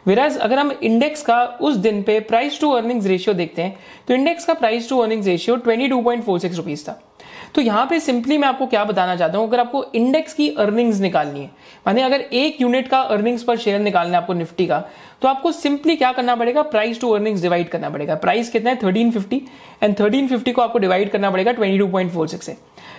विराज 0.07 0.37
अगर 0.37 0.59
हम 0.59 0.71
इंडेक्स 0.73 1.21
का 1.21 1.43
उस 1.61 1.75
दिन 1.77 2.01
पे 2.03 2.19
प्राइस 2.21 2.59
टू 2.61 2.71
अर्निंग्स 2.71 3.05
रेशियो 3.07 3.33
देखते 3.35 3.61
हैं 3.61 3.77
तो 4.07 4.13
इंडेक्स 4.13 4.45
का 4.45 4.53
price 4.53 4.89
to 4.89 4.99
earnings 4.99 5.27
ratio 5.27 5.55
twenty 5.57 5.87
two 5.87 6.01
point 6.01 6.23
four 6.23 6.39
six 6.39 6.57
rupees 6.57 6.83
था। 6.83 7.01
तो 7.55 7.61
यहाँ 7.61 7.85
पे 7.85 7.99
सिंपली 7.99 8.37
मैं 8.37 8.47
आपको 8.47 8.65
क्या 8.67 8.83
बताना 8.85 9.15
चाहता 9.15 9.37
हूँ, 9.37 9.47
अगर 9.47 9.59
आपको 9.59 9.83
इंडेक्स 9.95 10.33
की 10.33 10.49
अर्निंग्स 10.49 10.99
निकालनी 11.01 11.39
है, 11.39 11.49
माने 11.87 12.01
अगर 12.01 12.21
एक 12.21 12.61
यूनिट 12.61 12.87
का 12.87 12.99
अर्निंग्स 12.99 13.43
पर 13.43 13.57
शेयर 13.57 13.79
निकालना 13.81 14.11
है 14.11 14.21
आपको 14.21 14.33
निफ्टी 14.33 14.65
का 14.67 14.83
तो 15.21 15.27
आपको 15.27 15.51
सिंपली 15.51 15.95
क्या 15.95 16.11
करना 16.11 16.35
पड़ेगा? 16.35 16.61
प्राइस 16.63 16.99
टू 17.01 17.11
अर्निंग्स 17.11 17.41
डिवाइड 17.41 17.69
करना 17.69 17.89
पड़ेगा। 17.89 18.15
प्राइस 18.15 18.49
कितना 18.51 18.69
है? 18.69 18.75
Thirteen 18.83 19.11
fifty 19.11 19.41
and 19.83 19.95
thirteen 19.99 20.27
fifty 20.27 20.51
को 20.51 20.61
आपको 20.61 20.79
डिवाइड 20.79 21.09
करना 21.11 21.31
पड़ेगा 21.31 21.51
twenty 21.51 21.77
two 21.79 21.87
point 21.87 22.11
four 22.11 22.27
six 22.27 22.45
से। 22.45 22.57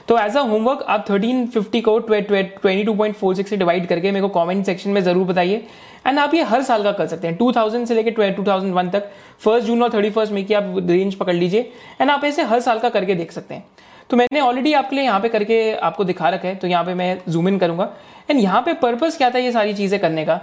तो 0.08 0.18
एज 0.18 0.36
अ 0.36 0.40
होमवर्क 0.42 0.82
आप 0.88 1.04
थर्टीन 1.10 1.46
फिफ्टी 1.46 1.80
को 1.80 1.98
twenty 2.00 2.82
two 2.84 2.94
point 2.94 3.14
four 3.16 3.34
six 3.34 3.50
से 3.50 3.56
डिवाइड 3.56 3.86
करके 3.88 4.12
मेरे 4.12 4.22
को 4.22 4.28
कॉमेंट 4.30 4.64
सेक्शन 4.66 4.90
में 4.90 5.00
ज़रूर 5.02 5.26
बताइए। 5.26 5.64
एंड 6.06 6.18
आप 6.18 6.34
ये 6.34 6.42
हर 6.44 6.62
साल 6.62 6.82
का 6.82 6.92
कर 6.92 7.06
सकते 7.06 7.28
हैं। 7.28 7.36
2000 7.38 7.86
से 7.86 7.94
लेकर 7.94 8.34
2001 8.34 8.92
तक। 8.92 9.10
फ़र्स्ट 9.40 9.66
जून 9.66 9.82
और 9.82 9.92
थर्टी 9.94 10.10
फ़र्स्ट 10.10 10.32
में 10.32 10.44
की 10.46 10.54
आप 10.54 10.74
रेंज 10.80 11.14
पकड़ 11.14 11.34
लीजिए। 11.34 11.70
एंड 12.00 12.10
आप 12.10 12.24
ऐसे 12.24 12.42
हर 12.44 12.60
साल 12.60 12.78
का 12.78 12.88
करके 12.88 13.14
देख 13.14 13.32
सकते 13.32 13.54
हैं। 13.54 13.64
तो 14.10 14.16
मैंने 14.16 14.40
ऑलरेडी 14.40 14.72
आपके 14.74 14.96
लिए 14.96 15.04
यहाँ 15.04 15.20
पे 15.20 15.28
करके 15.28 15.72
आपको 15.74 16.04
दिखा 16.04 16.28
रखा 16.28 16.48
है 16.48 16.54
तो 16.54 16.66
यहाँ 16.68 16.84
पे 16.84 16.94
मैं 16.94 17.18
जूम 17.28 17.48
इन 17.48 17.58
करूँगा। 17.58 17.90
एंड 18.30 18.40
यहाँ 18.40 18.60
पे 18.62 18.74
पर्पज 18.76 19.16
क्या 19.16 19.30
था 19.30 19.38
ये 19.38 19.52
सारी 19.52 19.74
चीज़ें 19.74 19.98
करने 20.00 20.24
का? 20.24 20.40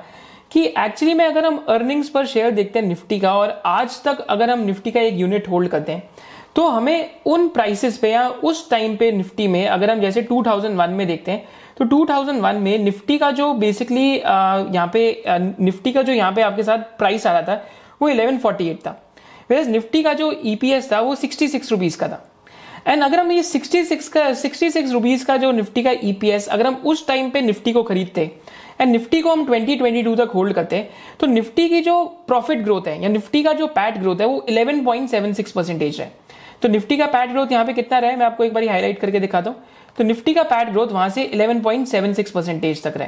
कि 0.52 0.64
एक्चुअली 0.80 1.14
में 1.14 1.26
अगर 1.26 1.46
हम 1.46 1.58
अर्निंग्स 1.70 2.10
पर 2.10 2.26
शेयर 2.26 2.52
देखते 2.52 2.80
हैं 2.80 2.86
निफ्टी 2.88 3.20
का, 3.20 3.34
और 3.34 3.62
आज 3.66 4.02
तक 4.04 4.20
अगर 4.22 4.50
हम 4.50 4.60
निफ्टी 4.60 4.92
का 4.92 5.02
एक 5.02 5.14
यूनिट 5.14 5.48
होल्ड 5.50 5.70
करते 5.70 5.92
हैं 5.92 6.10
तो 6.56 6.68
हमें 6.68 7.10
उन 7.26 7.48
प्राइसेस 7.50 7.98
पे 7.98 8.12
या 8.12 8.28
उस 8.28 8.70
टाइम 8.70 8.96
पे 8.96 9.12
निफ्टी 9.12 9.48
में, 9.48 9.68
अगर 9.68 9.92
हम 9.92 10.02
जैसे 10.02 10.22
2001 10.24 10.90
में 10.90 11.06
देखते 11.08 11.32
हैं 11.32 11.46
तो 11.78 11.86
2001 11.88 12.60
में 12.60 12.78
निफ्टी 12.80 13.18
का 13.18 13.32
जो 13.32 13.54
बेसिकली 13.56 14.10
यहाँ 14.10 14.90
पे 14.94 15.24
निफ्टी 15.30 15.94
का 15.94 16.02
जो 16.02 16.14
यहाँ 16.14 16.32
पे 16.32 16.42
आपके 16.42 16.64
साथ 16.64 16.78
प्राइस 16.98 17.26
आ 17.28 17.32
रहा 17.32 17.42
था, 17.44 17.64
वो 18.02 18.10
1148 18.10 18.86
था। 18.86 19.00
वेज 19.50 19.70
निफ्टी 19.70 20.04
का 20.04 20.14
जो 20.14 20.32
ईपीएस 20.44 20.92
था, 20.92 21.00
वो 21.00 21.16
सिक्सटी 21.16 21.48
सिक्स 21.48 21.72
रुपीज़ 21.72 21.98
का 21.98 22.08
था। 22.08 22.24
एंड 22.88 23.04
अगर 23.04 23.20
हम 23.20 23.32
ये 23.32 23.44
66 23.44 24.08
का 24.08 24.28
66 24.34 24.92
रुपीज़ 24.92 25.26
का 25.26 25.38
जो 25.38 25.52
निफ्टी 25.52 25.84
का 25.84 25.92
ईपीएस 26.04 26.48
अगर 26.48 26.68
हम 26.68 26.76
उस 26.86 27.08
टाइम 27.08 27.30
पे 27.30 27.42
निफ्टी 27.42 27.74
को 27.74 27.84
खरीदते 27.84 28.32
एंड 28.82 28.92
निफ्टी 28.92 29.22
को 29.22 29.32
हम 29.32 29.46
2022 29.46 30.18
तक 30.18 30.32
होल्ड 30.36 30.54
करते 30.54 30.76
हैं 30.76 30.90
तो 31.20 31.28
निफ्टी 31.28 31.70
की 31.70 31.82
जो 31.82 32.04
प्रॉफिट 32.28 32.60
ग्रोथ 32.60 32.88
है, 32.88 33.02
या 33.04 33.10
निफ्टी 33.10 33.44
का 33.44 33.54
जो 33.54 33.68
पैट 33.68 33.98
ग्रोथ 33.98 34.22
है, 34.22 34.28
वो 34.28 34.46
11.76 34.50 35.52
परसेंटेज 35.52 36.00
है। 36.02 36.12
तो 36.62 36.70
निफ्टी 36.70 36.98
का 36.98 37.06
पैट 37.06 37.30
ग्रोथ 37.30 37.52
यहाँ 37.52 37.66
पे 37.66 37.74
कितना 37.74 38.00
रहा 38.00 38.12
है? 38.12 38.18
मैं 38.18 38.26
आपको 38.26 38.44
एक 38.44 38.54
बार 38.54 38.68
हाईलाइट 38.70 39.00
करके 39.00 39.20
दिखाता 39.20 39.50
हूँ। 39.50 39.64
तो 39.98 40.04
निफ्टी 40.04 40.34
का 40.34 40.44
पैट 40.44 40.70
ग्रोथ 40.70 40.88
वहाँ 40.88 41.10
से 41.10 41.30
11.76 41.36 42.32
परसेंटेज 42.32 42.84
तक 42.84 42.94
रहे 42.98 43.08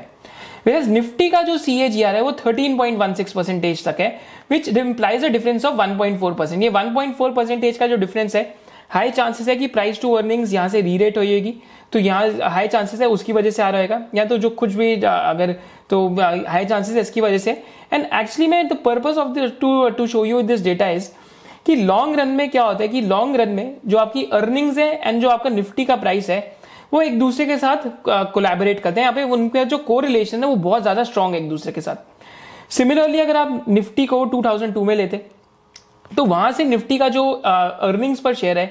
Whereas 0.68 0.88
निफ्टी 0.88 1.30
का 1.30 1.42
जो 1.42 1.58
सी 1.58 1.78
है, 1.78 2.22
वो 2.22 2.32
13.16 2.32 3.34
परसेंटेज 3.34 3.84
तक 3.86 3.96
है 4.00 4.08
which 4.52 4.68
implies 4.68 5.26
a 5.26 5.28
difference 5.28 5.66
of 5.66 5.76
1.4 5.76 6.38
percent 6.38 6.64
ये 6.64 6.70
1.4 6.70 7.36
परसेंटेज 7.36 7.78
का 7.78 7.88
जो 7.88 7.96
डिफरेंस 7.96 8.36
है 8.36 8.44
हाई 8.90 9.12
चांसेस 9.12 9.48
है 9.48 9.56
कि 9.56 9.68
प्राइस 9.68 10.02
टू 10.02 10.14
अर्निंग्स 10.14 10.54
यहाँ 10.54 10.70
से 10.70 10.82
रीरेट 10.82 11.18
होगी 11.18 11.54
तो 11.94 12.00
यहाँ 12.00 12.50
हाई 12.50 12.68
चांसेस 12.68 13.02
है 13.02 13.08
उसकी 13.08 13.34
वजह 13.34 13.52
से 13.52 13.62
आ 13.64 13.70
रहेगा 13.70 14.02
या 14.16 14.26
तो 14.26 14.38
जो 14.38 14.50
कुछ 14.52 14.74
भी 14.74 14.94
अगर 15.02 15.56
तो 15.90 16.08
हाई 16.20 16.66
चांसेस 16.66 16.96
है 16.96 17.02
इसकी 17.02 17.22
वजह 17.22 17.38
से। 17.38 17.52
एंड 17.94 18.06
एक्चुअली 18.14 18.48
में 18.48 18.68
the 18.68 18.78
purpose 18.86 19.18
of 19.18 19.38
to 19.62 19.90
to 19.90 20.08
show 20.08 20.24
you 20.26 20.42
this 20.44 20.64
data 20.64 20.90
is 20.90 21.10
कि 21.66 21.76
लॉन्ग 21.76 22.20
रन 22.20 22.28
में 22.30 22.50
क्या 22.50 22.64
होता 22.64 22.84
है 22.84 22.88
कि 22.88 23.02
लॉन्ग 23.02 23.36
रन 23.36 23.50
में 23.50 23.78
जो 23.86 23.98
आपकी 23.98 24.24
अर्निंग्स 24.34 24.78
है 24.78 24.92
एंड 25.00 25.22
जो 25.22 25.30
आपका 25.30 25.50
निफ्टी 25.50 25.86
का 25.86 25.96
प्राइस 25.96 26.30
है, 26.30 26.40
वो 26.94 27.02
एक 27.02 27.18
दूसरे 27.20 27.46
के 27.46 27.58
साथ 27.58 27.88
कोलैबोरेट 28.08 28.80
करते 28.80 29.02
हैं। 29.02 29.08
यहाँ 29.08 29.16
पे 29.16 29.24
उनका 29.34 29.64
जो 29.64 29.78
को 29.80 30.00
रिलेशन 30.00 30.44
है 30.44 30.50
वो 30.50 30.56
बहुत 30.58 30.82
ज़्यादा 30.82 31.04
स्ट्रॉन्ग 31.04 31.36
है 31.36 31.42
एक 31.42 31.50
दूसरे 31.50 31.72
के 31.72 31.82
साथ। 31.82 32.74
सिमिलरली 32.74 33.20
अगर 33.20 33.38
आप 33.38 33.66
निफ्टी 33.70 34.06
को 34.06 34.26
2002 34.28 34.84
में 34.84 34.96
लेते 34.96 35.26
तो 36.12 36.26
वहाँ 36.26 36.52
से 36.52 36.64
निफ्टी 36.64 36.98
का 36.98 37.10
जो 37.10 37.30
अर्निंग्स 37.32 38.20
पर 38.20 38.34
शेयर 38.34 38.58
है 38.58 38.66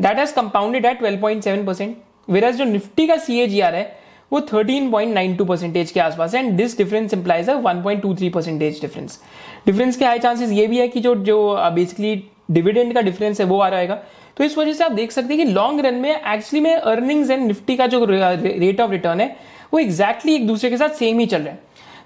that 0.00 0.18
has 0.18 0.34
compounded 0.34 0.86
at 0.86 1.02
12.7 1.02 1.66
percent 1.66 1.96
average 2.28 2.56
जो 2.56 2.64
निफ्टी 2.64 3.06
का 3.06 3.16
सीएजीआर 3.16 3.74
है, 3.74 3.96
वो 4.32 4.40
13.92 4.42 5.46
परसेंटेज 5.48 5.90
के 5.90 6.00
आसपास 6.00 6.34
है 6.34 6.44
एंड 6.44 6.52
दिस 6.56 6.76
डिफरेंस 6.78 7.14
इंप्लाइज 7.14 7.48
है 7.50 7.56
1.23 7.62 8.30
परसेंटेज 8.32 8.80
डिफरेंस 8.80 9.18
डिफरेंस 9.66 9.96
के 9.96 10.04
हाई 10.04 10.18
चांसेस 10.18 10.50
ये 10.52 10.66
भी 10.66 10.78
है 10.78 10.88
कि 10.88 11.00
जो 11.00 11.14
जो 11.16 11.56
बेसिकली 11.74 12.14
डिविडेंड 12.50 12.94
का 12.94 13.00
डिफरेंस 13.00 13.40
है, 13.40 13.46
वो 13.46 13.58
आ 13.58 13.68
रहेगा। 13.68 13.94
तो 14.36 14.44
इस 14.44 14.56
वजह 14.58 14.72
से 14.72 14.84
आप 14.84 14.92
देख 14.92 15.12
सकते 15.12 15.34
हैं 15.34 15.46
कि 15.46 15.52
लॉन्ग 15.52 15.80
रन 15.86 15.94
में 15.94 16.10
एक्चुअली 16.10 16.60
में 16.60 16.74
अर्निंग्स 16.74 17.30
एंड 17.30 17.46
निफ्टी 17.46 17.76
का 17.76 17.86
जो 17.86 18.04
रेट 18.04 18.80
ऑफ़ 18.80 18.90
रिटर्न 18.90 19.20
है, 19.20 19.36
वो 19.72 19.78
एक्जैक्टली 19.78 20.32
exactly 20.32 20.40
एक 20.40 20.46
दूसरे 20.46 20.70
के 20.70 20.76
साथ 20.76 20.88
सेम 20.88 21.18
ही 21.18 21.26
चल 21.26 21.42
रहा 21.42 21.52
है। 21.52 21.58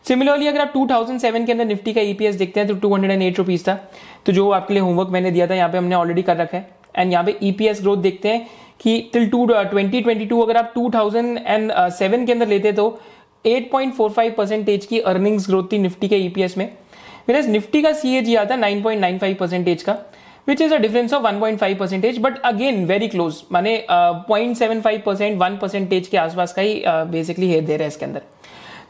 सिमिलरली 0.09 0.47
अगर 0.47 0.61
आप 0.61 0.73
2007 0.73 1.47
के 1.47 1.53
अंदर 1.53 1.65
निफ्टी 1.65 1.93
का 1.93 2.01
ईपीएस 2.01 2.35
e 2.35 2.39
देखते 2.39 2.61
हैं 2.61 2.69
तो 2.69 2.75
टू 2.75 2.93
हंड्रेड 2.95 3.23
एंड 3.23 3.37
रुपीज़ 3.39 3.63
था। 3.65 3.75
तो 4.27 4.33
जो 4.33 4.49
आपके 4.51 4.75
लिए 4.75 4.83
होमवर्क 4.83 5.09
मैंने 5.13 5.31
दिया 5.31 5.47
था, 5.47 5.55
यहाँ 5.55 5.69
पे 5.71 5.79
हमने 5.79 5.95
ऑलरेडी 5.95 6.23
कर 6.23 6.37
रखा 6.37 6.57
है। 6.57 6.69
एंड 6.95 7.13
यहाँ 7.13 7.25
पे 7.25 7.37
ईपीएस 7.43 7.79
e 7.79 7.83
ग्रोथ 7.83 7.97
देखते 7.99 8.29
हैं 8.29 8.47
कि 8.81 8.99
till 9.13 9.29
to 9.31 9.45
twenty 9.47 10.01
twenty 10.01 10.27
two 10.27 10.41
अगर 10.43 10.57
आप 10.57 10.71
टू 10.75 10.91
थाउज़ेंड 10.91 11.39
एंड 11.39 11.73
सेवन 11.99 12.25
के 12.27 12.33
अंदर 12.33 12.49
लेते 12.49 12.73
तो 12.73 12.87
eight 13.45 13.71
point 13.73 13.95
four 13.95 14.11
five 14.11 14.35
percentage 14.37 14.87
की 14.87 15.01
अर्निंग्स 15.03 15.49
ग्रोथ 15.49 15.73
थी 15.73 15.79
निफ्टी 15.79 16.09
के 16.09 16.17
ईपीएस 16.19 16.55
e 16.55 16.59
में। 16.59 16.73
मेरा 17.29 17.41
निफ्टी 17.49 17.83
का 17.83 17.93
सी 17.95 18.15
एज 18.17 18.35
आता 18.37 18.55
है 18.55 18.61
nine 18.61 18.83
point 18.83 19.01
nine 19.01 19.19
five 19.19 19.37
percentage 19.41 19.83
का 19.83 19.97
which 20.49 20.63
is 20.63 20.75
a 20.75 20.79
difference 20.79 21.15
of 21.15 21.23
one 21.23 21.41
point 21.41 21.59
five 21.59 21.77
percentage 21.77 22.19
but 22.21 22.41
again 22.45 22.85
very 22.87 23.09
close 23.09 23.43
माने 23.53 23.77
point 23.91 24.57
seven 24.57 24.81
five 24.81 25.03
percent 25.07 25.39
one 25.39 25.59
percentage 25.59 26.09
के 26.09 26.17
आसपास 26.19 26.53
का 26.53 26.63
ही 26.63 26.83
बेसिकली 26.87 27.51
है, 27.51 27.61
दे 27.61 27.77
रहा 27.77 27.83
है 27.83 27.89
इसके 27.89 28.05
अंदर। 28.05 28.23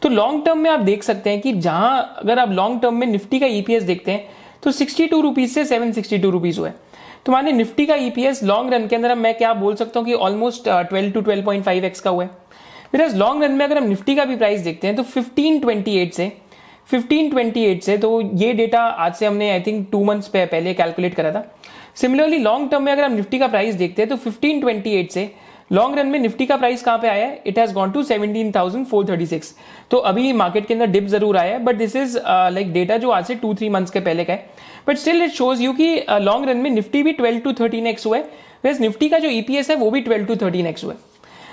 तो 0.03 0.09
लॉन्ग 0.09 0.45
टर्म 0.45 0.59
में 0.59 0.71
आप 0.71 0.81
देख 0.81 1.03
सकते 1.03 1.31
हैं 1.31 1.41
कि 1.41 1.53
जहाँ 1.53 2.17
अगर 2.19 2.39
आप 2.39 2.51
लॉन्ग 2.51 2.81
टर्म 2.83 2.95
में 2.95 3.07
निफ्टी 3.07 3.39
का 3.39 3.47
ईपीएस 3.47 3.83
देखते 3.83 4.13
हैं 4.13 4.29
तो 4.63 4.71
सिक्सटी 4.73 5.07
टू 5.07 5.21
रुपीज़ 5.21 5.53
से 5.53 5.65
सेवन 5.65 5.93
सिक्सटी 5.93 6.19
टू 6.19 6.31
रुपीज़ 6.31 6.59
हुआ 6.61 6.69
है। 6.69 6.75
तो 7.27 7.33
माने 7.33 7.53
निफ्टी 7.53 7.87
का 7.87 7.95
ईपीएस 7.97 8.43
लॉन्ग 8.45 8.73
रन 8.75 8.87
के 8.89 8.97
अंदर 8.97 9.15
मैं 9.15 9.35
क्या 9.35 9.53
बोल 9.55 9.75
सकता 9.75 10.01
हूँ 10.01 10.07
कि 10.07 10.15
almost 10.15 10.69
twelve 10.69 11.13
to 11.13 11.21
twelve 11.21 11.45
point 11.45 11.65
five 11.65 11.85
x 11.85 12.01
का 12.01 12.11
हुआ 12.11 12.25
है। 12.25 12.31
फिर 12.93 13.09
लॉन्ग 13.17 13.43
रन 13.45 13.53
में 13.53 13.65
अगर 13.65 13.79
हम 13.79 13.89
निफ्टी 13.89 14.15
का 14.17 14.25
भी 14.25 14.37
प्राइस 14.37 14.61
देखते 14.61 14.87
हैं 14.87 14.97
तो 14.97 15.03
फिफ्टीन 15.05 15.59
ट्वेंटी 15.61 15.97
एट 15.97 16.13
से 16.13 16.33
1528 16.93 17.81
से 17.81 17.97
तो 17.99 18.21
ये 18.35 18.53
डेटा 18.53 18.81
आज 18.81 19.15
से 19.15 19.27
हमने 19.27 19.51
आई 19.51 19.61
थिंक 19.61 19.89
टू 19.93 20.05
मंथ्स 20.05 20.29
पहले 20.29 20.75
कैलकुलेट 20.75 21.15
करा 21.15 21.33
था। 21.33 21.45
सिमिलरली 21.95 22.39
लॉन्ग 22.39 22.71
टर्म 22.71 22.83
में 22.83 22.93
अगर 22.93 23.05
हम 23.05 23.13
निफ्टी 23.13 23.39
का 23.39 23.47
प्राइस 23.47 23.75
देखते 23.75 24.03
हैं 24.03 24.09
तो 24.09 24.17
1528 24.21 25.11
से 25.11 25.31
लॉन्ग 25.71 25.99
रन 25.99 26.07
में 26.07 26.19
निफ्टी 26.19 26.47
का 26.47 26.57
प्राइस 26.57 26.83
कहाँ 26.83 26.99
पे 26.99 27.09
आया 27.09 27.27
है? 27.27 27.43
इट 27.47 27.59
हैज़ 27.59 27.73
गॉन 27.75 27.91
टू 27.91 28.03
17,436 28.03 29.53
तो 29.91 29.97
अभी 30.11 30.33
मार्केट 30.33 30.67
के 30.67 30.75
अंदर 30.75 30.87
डिप 30.87 31.07
ज़रूर 31.07 31.37
आया 31.37 31.53
है 31.53 31.63
but 31.65 31.77
this 31.77 31.97
is 31.97 32.17
like 32.27 32.73
data 32.73 32.97
जो 32.97 33.11
आज 33.11 33.27
से 33.27 33.35
टू 33.35 33.55
थ्री 33.55 33.69
मंथ्स 33.69 33.91
के 33.91 34.01
पहले 34.01 34.25
का 34.25 34.33
है. 34.33 34.47
But 34.89 34.99
still 34.99 35.23
it 35.23 35.31
shows 35.31 35.63
you 35.63 35.73
कि 35.73 36.05
लॉन्ग 36.11 36.49
रन 36.49 36.57
में 36.57 36.71
निफ्टी 36.71 37.03
भी 37.03 37.13
12 37.15 37.43
टू 37.45 37.53
13 37.55 37.87
एक्स 37.87 38.07
हुआ 38.07 38.17
है. 38.17 38.25
निफ्टी 38.81 39.09
का 39.09 39.19
जो 39.19 39.29
ईपीएस 39.29 39.67
e 39.67 39.71
है 39.71 39.77
वो 39.77 39.91
भी 39.91 40.03
12 40.03 40.27
टू 40.29 40.35
13 40.37 40.67
एक्स 40.67 40.85
हुआ 40.85 40.93
है. 40.93 40.99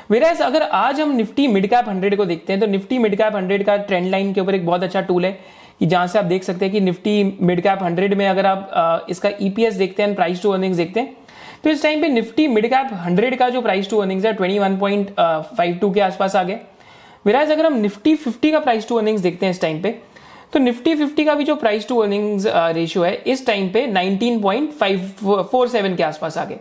वेराज 0.09 0.41
अगर 0.41 0.61
आज 0.61 1.01
हम 1.01 1.15
निफ्टी 1.15 1.47
मिड 1.47 1.67
कैप 1.69 1.89
हंड्रेड 1.89 2.15
को 2.17 2.25
देखते 2.25 2.53
हैं 2.53 2.59
तो 2.61 2.67
निफ्टी 2.67 2.97
मिड 2.97 3.15
कैप 3.17 3.35
हंड्रेड 3.35 3.65
का 3.65 3.77
ट्रेंड 3.77 4.09
लाइन 4.11 4.33
के 4.33 4.41
ऊपर 4.41 4.55
एक 4.55 4.65
बहुत 4.65 4.83
अच्छा 4.83 5.01
टूल 5.01 5.25
है 5.25 5.31
कि 5.79 5.85
जहाँ 5.85 6.07
से 6.07 6.19
आप 6.19 6.25
देख 6.25 6.43
सकते 6.43 6.65
हैं 6.65 6.73
कि 6.73 6.81
निफ्टी 6.81 7.37
मिड 7.41 7.61
कैप 7.61 7.83
हंड्रेड 7.83 8.13
में 8.13 8.27
अगर 8.27 8.45
आप 8.45 9.05
इसका 9.09 9.29
ईपीएस 9.41 9.73
e 9.73 9.77
देखते 9.77 10.03
हैं 10.03 10.15
प्राइस 10.15 10.41
टू 10.41 10.51
अर्निंग्स 10.51 10.77
देखते 10.77 10.99
हैं 10.99 11.24
तो 11.63 11.69
इस 11.69 11.83
टाइम 11.83 12.01
पे 12.01 12.07
निफ्टी 12.09 12.47
मिड 12.47 12.67
कैप 12.69 12.89
हंड्रेड 13.03 13.37
का 13.39 13.49
जो 13.49 13.61
प्राइस 13.61 13.89
टू 13.89 13.97
अर्निंग्स 13.97 14.25
है 14.25 14.33
twenty 14.33 14.59
one 14.59 14.77
point 14.77 15.11
five 15.19 15.77
two 15.81 15.91
के 15.91 16.01
आसपास 16.01 16.35
आ 16.35 16.43
गए। 16.43 16.59
विराज 17.25 17.51
अगर 17.51 17.65
हम 17.65 17.77
निफ्टी 17.79 18.15
फिफ्टी 18.15 18.51
का 18.51 18.59
प्राइस 18.59 18.87
टू 18.87 18.95
अर्निंग्स 18.95 19.21
देखते 19.21 19.45
हैं 19.45 19.53
इस 19.53 19.61
टाइम 19.61 19.81
पे 19.81 19.91
तो 20.53 20.59
निफ्टी 20.59 20.95
फिफ्टी 20.95 21.23
का 21.25 21.33
भी 21.35 21.43
जो 21.43 21.55
प्राइस 21.55 21.87
टू 21.87 21.97
अर्निंग्स 21.99 22.45
रेशियो 22.47 23.03
है 23.03 23.13
इस 23.27 23.45
टाइम 23.45 23.69
पे 23.69 23.85
nineteen 23.87 24.41
point 24.41 24.71
five 24.73 25.45
four 25.51 25.67
seven 25.69 25.95
के 25.95 26.03
आसपास 26.03 26.37
आ 26.37 26.45
गए। 26.45 26.59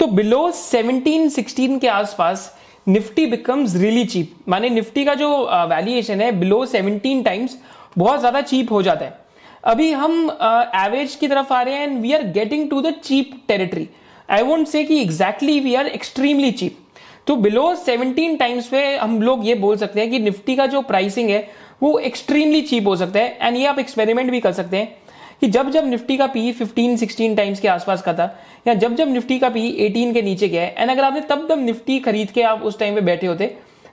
तो 0.00 0.06
बिलो 0.08 0.50
17 0.52 1.28
16 1.30 1.78
के 1.80 1.88
आसपास 1.88 2.52
निफ्टी 2.88 3.26
बिकम्स 3.26 3.74
रियली 3.76 4.04
चीप 4.04 4.32
माने 4.48 4.70
निफ्टी 4.70 5.04
का 5.04 5.14
जो 5.14 5.28
वैल्यूएशन 5.68 6.20
है 6.20 6.30
बिलो 6.38 6.64
17 6.66 7.24
टाइम्स 7.24 7.56
बहुत 7.98 8.18
ज़्यादा 8.20 8.40
चीप 8.42 8.72
हो 8.72 8.82
जाता 8.82 9.04
है। 9.04 9.18
अभी 9.64 9.90
हम 9.92 10.12
एवरेज 10.30 11.10
uh, 11.10 11.16
की 11.16 11.28
तरफ़ 11.28 11.52
आ 11.52 11.60
रहे 11.62 11.74
हैं 11.74 11.82
and 11.82 12.00
we 12.00 12.12
are 12.12 12.22
getting 12.32 12.68
to 12.70 12.80
the 12.82 12.90
cheap 12.94 13.30
territory 13.48 13.88
I 14.28 14.42
won't 14.42 14.66
say 14.68 14.84
कि 14.84 15.00
exactly 15.00 15.58
we 15.60 15.74
are 15.74 15.86
extremely 15.86 16.50
cheap 16.52 16.78
तो 17.26 17.34
बिलो 17.36 17.74
17 17.76 18.38
टाइम्स 18.38 18.66
पे 18.66 18.96
हम 18.96 19.20
लोग 19.22 19.46
ये 19.46 19.54
बोल 19.54 19.76
सकते 19.76 20.00
हैं 20.00 20.10
कि 20.10 20.18
निफ्टी 20.18 20.56
का 20.56 20.66
जो 20.66 20.80
प्राइसिंग 20.82 21.30
है, 21.30 21.48
वो 21.82 21.98
एक्सट्रीमली 21.98 22.60
चीप 22.62 22.86
हो 22.86 22.96
सकता 22.96 23.18
है। 23.20 23.38
एंड 23.42 23.56
ये 23.56 23.66
आप 23.66 23.78
एक्सपेरिमेंट 23.78 24.30
भी 24.30 24.40
कर 24.40 24.52
सकते 24.52 24.76
हैं 24.76 24.96
कि 25.40 25.46
जब 25.46 25.70
जब 25.70 25.86
निफ्टी 25.86 26.16
का 26.16 26.26
पी 26.26 26.52
15 26.52 26.96
16 26.98 27.36
टाइम्स 27.36 27.60
के 27.60 27.68
आसपास 27.68 28.02
का 28.02 28.12
था, 28.14 28.26
या 28.68 28.74
जब 28.74 28.94
जब 28.96 29.12
निफ्टी 29.12 29.38
का 29.38 29.48
पी 29.48 29.70
18 29.86 30.12
के 30.14 30.22
नीचे 30.22 30.48
गया 30.48 30.62
है 30.62 30.74
एंड 30.78 30.90
अगर 30.90 31.04
आपने 31.04 31.20
तब 31.20 31.46
तब 31.48 31.64
निफ्टी 31.64 31.98
खरीद 31.98 32.30
के 32.30 32.42
आप 32.42 32.62
उस 32.62 32.78
टाइम 32.78 32.94
पे 32.94 33.00
बैठे 33.00 33.26
होते 33.26 33.46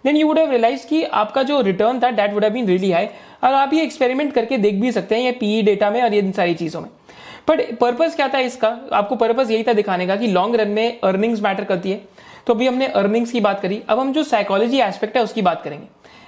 then 0.05 0.17
you 0.17 0.27
would 0.27 0.39
have 0.39 0.51
realise 0.51 0.85
कि 0.87 1.03
आपका 1.03 1.43
जो 1.43 1.61
रिटर्न 1.61 1.99
था 1.99 2.11
that 2.11 2.33
would 2.33 2.43
have 2.43 2.53
been 2.53 2.67
really 2.67 2.91
high 2.91 3.05
और 3.43 3.53
आप 3.53 3.73
ये 3.73 3.83
एक्सपेरिमेंट 3.83 4.33
करके 4.33 4.57
देख 4.57 4.75
भी 4.75 4.91
सकते 4.91 5.15
हैं 5.15 5.23
ये 5.23 5.31
पीई 5.31 5.61
डेटा 5.61 5.91
में 5.91 6.01
और 6.01 6.13
इन 6.13 6.31
सारी 6.31 6.53
चीज़ों 6.53 6.81
में। 6.81 6.89
बट 7.47 7.61
पर्पज 7.79 8.15
क्या 8.15 8.27
था 8.27 8.39
इसका? 8.39 8.77
आपको 8.93 9.15
पर्पज 9.15 9.51
यही 9.51 9.63
था 9.63 9.73
दिखाने 9.73 10.07
का 10.07 10.15
कि 10.15 10.27
लॉन्ग 10.27 10.55
रन 10.55 10.69
में 10.69 10.99
अर्निंग्स 11.03 11.41
मैटर 11.41 11.63
करती 11.63 11.91
है। 11.91 12.01
तो 12.47 12.53
अभी 12.53 12.67
हमने 12.67 12.87
अर्निंग्स 12.87 13.31
की 13.31 13.39
बात 13.39 13.59
करी। 13.59 13.81
अब 13.89 13.99
हम 13.99 14.13
जो 14.13 14.23
साइकोलॉजी 14.23 14.79
एस्पेक्ट 14.79 15.17
है, 15.17 15.23
उसकी 15.23 15.41
बात 15.41 15.61
करेंगे। 15.61 15.87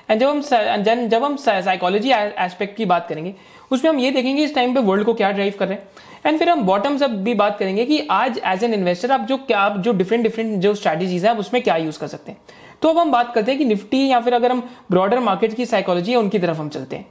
एंड 0.10 0.20
जब 0.20 0.28
हम 0.28 1.08
जब 1.08 1.24
हम 1.24 1.36
साइकोलॉजी 1.38 2.12
एस्पेक्ट 2.12 2.76
की 2.78 2.86
बात 2.86 3.08
करेंगे, 3.08 3.34
उसमें 3.72 3.90
हम 3.92 4.00
ये 4.00 4.12
देखेंगे 4.12 4.44
इस 4.44 4.56
टाइम 4.56 4.74
पे 4.76 4.82
वर्ल्ड 4.82 5.06
को 5.06 5.14
क्या 5.14 5.32
ड्राइव 5.32 5.54
कर 5.60 5.68
रहे 5.68 5.78
हैं। 5.78 5.88
एंड 6.26 6.40
फिर 6.40 6.50
हम 6.50 6.62
बॉटम 6.64 6.98
सब 6.98 7.24
भी 7.24 7.34
बात 7.34 7.58
करेंगे 7.60 7.86
कि 7.86 8.00
आज 8.12 8.40
एज 8.46 8.64
एन 8.64 8.74
इन्वेस्टर 8.74 9.12
आप 9.12 9.22
जो 9.22 9.38
क्या, 9.38 9.60
आप 9.60 9.78
जो 9.78 9.94
डिफरेंट 9.94 10.24
डिफरेंट 10.24 10.60
जो 10.62 10.74
स्ट्रैटेजीज 10.76 11.26
है 11.26 11.36
उसमें 11.36 11.62
क्या 11.64 11.76
यूज़ 11.78 12.00
कर 12.00 12.08
सकते 12.08 12.32
हैं। 12.32 12.40
तो 12.82 12.90
अब 12.90 12.98
हम 12.98 13.12
बात 13.12 13.34
करते 13.34 13.52
हैं 13.52 13.58
कि 13.60 13.66
निफ्टी 13.66 14.08
या 14.08 14.20
फिर 14.20 14.34
अगर 14.34 14.52
हम 14.52 14.70
ब्रॉडर 14.92 15.20
मार्केट 15.20 15.54
की 15.54 15.66
साइकोलॉजी 15.66 16.12
है, 16.12 16.18
उनकी 16.18 16.40
तरफ़ 16.40 16.58
हम 16.58 16.70
चलते 16.70 16.96
हैं। 16.96 17.06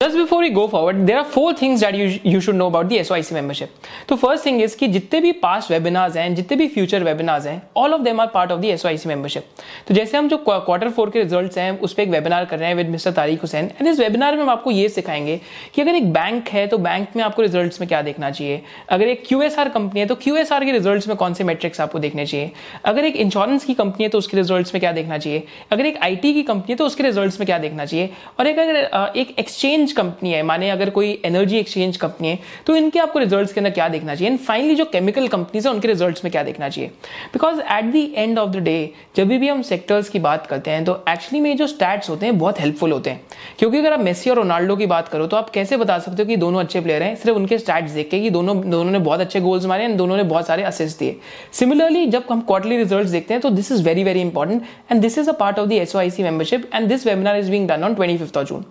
Just 0.00 0.16
before 0.16 0.38
we 0.38 0.50
go 0.50 0.68
forward, 0.68 1.08
there 1.08 1.18
are 1.18 1.24
four 1.24 1.52
things 1.52 1.80
that 1.80 1.92
you, 1.92 2.20
you 2.22 2.40
should 2.40 2.54
know 2.54 2.68
about 2.68 2.88
the 2.88 2.98
SOIC 2.98 3.32
membership. 3.32 3.70
तो 4.08 4.16
फ़र्स्ट 4.16 4.44
थिंग 4.46 4.60
इज़ 4.62 4.76
कि 4.78 4.86
जितने 4.88 5.20
भी 5.20 5.30
पास्ट 5.40 5.70
वेबिनार्स 5.70 6.16
हैं 6.16 6.34
जितने 6.34 6.56
भी 6.56 6.66
फ्यूचर 6.74 7.04
वेबिनार्स 7.04 7.46
हैं 7.46 7.62
all 7.76 7.94
of 7.94 8.02
them 8.02 8.20
are 8.20 8.26
part 8.34 8.52
of 8.52 8.60
the 8.60 8.64
SOIC 8.64 9.08
membership 9.08 9.46
तो 9.88 9.94
जैसे 9.94 10.16
हम 10.16 10.28
जो 10.28 10.36
क्वार्टर 10.48 10.90
फोर 10.90 11.10
के 11.10 11.22
रिजल्ट्स 11.22 11.58
हैं 11.58 11.78
उस 11.80 11.92
पर 11.92 12.02
एक 12.02 12.08
वेबिनार 12.08 12.44
कर 12.44 12.58
रहे 12.58 12.68
हैं 12.68 12.76
with 12.76 12.88
mister 12.88 13.12
Tariq 13.12 13.40
Hussain 13.40 13.70
and 13.80 13.88
इस 13.88 13.98
वेबिनार 14.00 14.36
में 14.36 14.42
हम 14.42 14.50
आपको 14.50 14.70
ये 14.70 14.88
सिखाएँगे 14.88 15.40
कि 15.74 15.82
अगर 15.82 15.94
एक 15.94 16.12
बैंक 16.12 16.48
है 16.48 16.66
तो 16.66 16.78
बैंक 16.78 17.16
में 17.16 17.24
आपको 17.24 17.42
रिज़ल्ट 17.42 17.80
में 17.80 17.88
क्या 17.88 18.02
देखना 18.02 18.30
चाहिए? 18.30 18.62
अगर 18.90 19.08
एक 19.08 19.24
क्यू 19.28 19.40
कंपनी 19.48 20.00
है 20.00 20.06
तो 20.06 20.14
QSR 20.14 20.64
के 20.64 20.72
रिज़ल्ट 20.72 21.08
में 21.08 21.16
कौन 21.16 21.34
से 21.34 21.44
मेट्रिक्स 21.44 21.80
आपको 21.80 21.98
देखने 21.98 22.26
चाहिए? 22.26 22.50
अगर 22.84 23.04
एक 23.04 23.16
इंश्योरेंस 23.16 23.64
की 23.64 23.74
कंपनी 23.74 24.04
है 24.04 24.08
तो 24.08 24.18
उसके 24.18 24.36
रिज़ल्ट 24.36 24.74
में 24.74 24.80
क्या 24.80 24.92
देखना 24.92 25.18
चाहिए? 25.18 25.42
अगर 25.72 25.86
एक 25.86 25.98
आई 26.02 26.16
की 26.16 26.42
कंपनी 26.42 26.72
है 26.72 26.76
तो 26.76 26.86
उसके 26.86 27.02
रिज़ल्ट 27.02 27.40
में 27.40 27.46
क्या 27.46 27.58
देखना 27.58 27.84
चाहिए? 27.84 28.10
और 28.38 28.46
अगर 28.46 29.12
एक 29.16 29.34
एक्सचेंज 29.38 29.86
कंपनी 29.92 30.32
है, 30.32 30.42
माने 30.42 30.70
अगर 30.70 30.90
कोई 30.90 31.10
एनर्जी 31.24 31.58
एक्सचेंज 31.58 31.96
कंपनी 31.96 32.28
है 32.28 32.38
तो 32.66 32.76
इनके 32.76 32.98
आपको 32.98 33.18
रिजल्ट्स 33.18 33.52
के 33.52 33.60
अंदर 33.60 33.70
क्या 33.70 33.88
देखना 33.88 34.14
चाहिए? 34.14 34.30
एंड 34.30 34.38
फाइनली 34.40 34.74
जो 34.74 34.84
केमिकल 34.86 35.28
कंपनीज़ 35.28 35.68
है, 35.68 35.74
उनके 35.74 35.88
रिजल्ट्स 35.88 36.24
में 36.24 36.30
क्या 36.30 36.42
देखना 36.42 36.68
चाहिए? 36.68 36.90
Because 37.32 37.60
at 37.60 37.84
the 37.84 37.96
end 38.16 38.38
of 38.38 38.50
the 38.50 38.56
day 38.58 38.78
जब 39.16 39.28
भी 39.28 39.48
हम 39.48 39.62
सेक्टर्स 39.64 40.08
की 40.08 40.18
बात 40.20 40.46
करते 40.46 40.70
हैं 40.70 40.84
तो 40.84 40.92
एक्चुअली 41.08 41.40
में 41.40 41.56
जो 41.56 41.66
स्टैट्स 41.66 42.10
होते 42.10 42.26
हैं, 42.26 42.38
बहुत 42.38 42.60
हेल्पफुल 42.60 42.92
होते 42.92 43.10
हैं। 43.10 43.20
क्योंकि 43.58 43.78
अगर 43.78 43.92
आप 43.92 44.00
मेसी 44.00 44.30
और 44.30 44.36
रोनाल्डो 44.36 44.76
की 44.76 44.86
बात 44.86 45.08
करो 45.08 45.26
तो 45.26 45.36
आप 45.36 45.50
कैसे 45.50 45.76
बता 45.76 45.98
सकते 45.98 46.22
हो 46.22 46.28
कि 46.28 46.36
दोनों 46.36 46.60
अच्छे 46.60 46.80
प्लेयर 46.80 47.02
हैं? 47.02 47.14
सिर्फ़ 47.16 47.36
उनके 47.36 47.58
स्टैट्स 47.58 47.92
देख 47.92 48.10
के 48.10 48.20
कि 48.20 48.30
दोनों 48.30 48.60
दोनों 48.70 48.90
ने 48.90 48.98
बहुत 49.00 49.20
अच्छे 49.20 49.40
गोल्स 49.40 49.66
मारे 49.66 49.84
एंड 49.84 49.96
दोनों 49.98 50.16
ने 50.16 50.22
बहुत 50.24 50.46
सारे 50.46 50.62
असिस्ट 50.64 50.98
दिए। 50.98 51.16
सिमिलरली 51.52 52.06
जब 52.06 52.24
हम 52.30 52.40
क्वार्टरली 52.40 52.76
रिज़ल्ट 52.76 53.08
देखते 53.08 53.34
हैं 53.34 53.40
तो 53.40 53.50
this 53.50 53.72
is 53.72 53.82
very 53.82 54.04
very 54.04 54.20
important 54.20 54.62
and 54.92 55.00
this 55.00 55.18
is 55.18 55.30
a 55.30 55.32
part 55.34 55.58
of 55.58 55.68
the 55.68 55.72
S 55.72 55.94
membership 56.20 56.70
and 56.74 56.88
this 56.88 57.06
webinar 57.06 57.36
is 57.36 57.50
being 57.50 57.68
done 57.68 57.84
on 57.84 57.94
twenty 57.94 58.24
of 58.24 58.44
June 58.44 58.64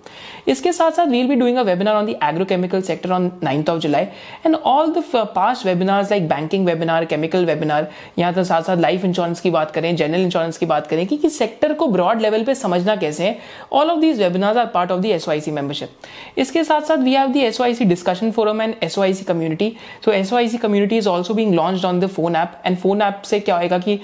इसके 0.47 0.71
साथ 0.73 0.91
साथ 0.91 1.06
we'll 1.07 1.27
be 1.27 1.35
doing 1.35 1.57
a 1.57 1.61
webinar 1.63 1.95
on 1.95 2.05
the 2.05 2.15
agrochemical 2.19 2.83
sector 2.83 3.11
on 3.13 3.29
9th 3.41 3.69
of 3.69 3.81
July. 3.81 4.11
And 4.43 4.55
all 4.63 4.91
the 4.91 5.01
past 5.33 5.65
webinars 5.65 6.09
like 6.09 6.27
banking 6.27 6.65
webinar, 6.65 7.07
chemical 7.09 7.45
webinar 7.45 7.85
यहाँ 8.19 8.33
तो 8.33 8.43
साथ 8.43 8.61
साथ 8.61 8.77
life 8.77 9.05
insurance 9.05 9.39
की 9.41 9.49
बात 9.49 9.71
करें 9.71 9.95
जनरल 9.95 10.21
इंश्योरेंस 10.21 10.57
की 10.57 10.65
बात 10.65 10.87
करें 10.87 11.05
कि 11.07 11.17
किस 11.17 11.37
सेक्टर 11.39 11.73
को 11.73 11.87
ब्रॉड 11.87 12.21
लेवल 12.21 12.43
पे 12.43 12.55
समझना 12.55 12.95
कैसे 12.95 13.23
है 13.23 13.37
all 13.73 13.89
of 13.89 13.99
these 13.99 14.21
webinars 14.21 14.57
are 14.57 14.65
part 14.73 14.91
of 14.91 15.01
the 15.01 15.05
S 15.05 15.47
membership 15.49 16.07
इसके 16.37 16.63
साथ 16.63 16.81
साथ 16.81 16.97
we 16.97 17.13
have 17.13 17.31
the 17.33 17.37
S 17.37 17.81
discussion 17.83 18.31
forum 18.31 18.61
and 18.61 18.75
S 18.83 19.23
community 19.27 19.75
so 20.05 20.11
S 20.11 20.55
community 20.61 20.97
is 20.97 21.09
also 21.09 21.33
being 21.33 21.53
launch 21.55 21.85
on 21.85 21.99
the 21.99 22.07
phone 22.09 22.35
app 22.35 22.61
and 22.65 22.77
phone 22.77 23.01
app 23.01 23.21
से 23.25 23.39
क्या 23.39 23.57
होगा 23.57 23.77
कि 23.79 23.99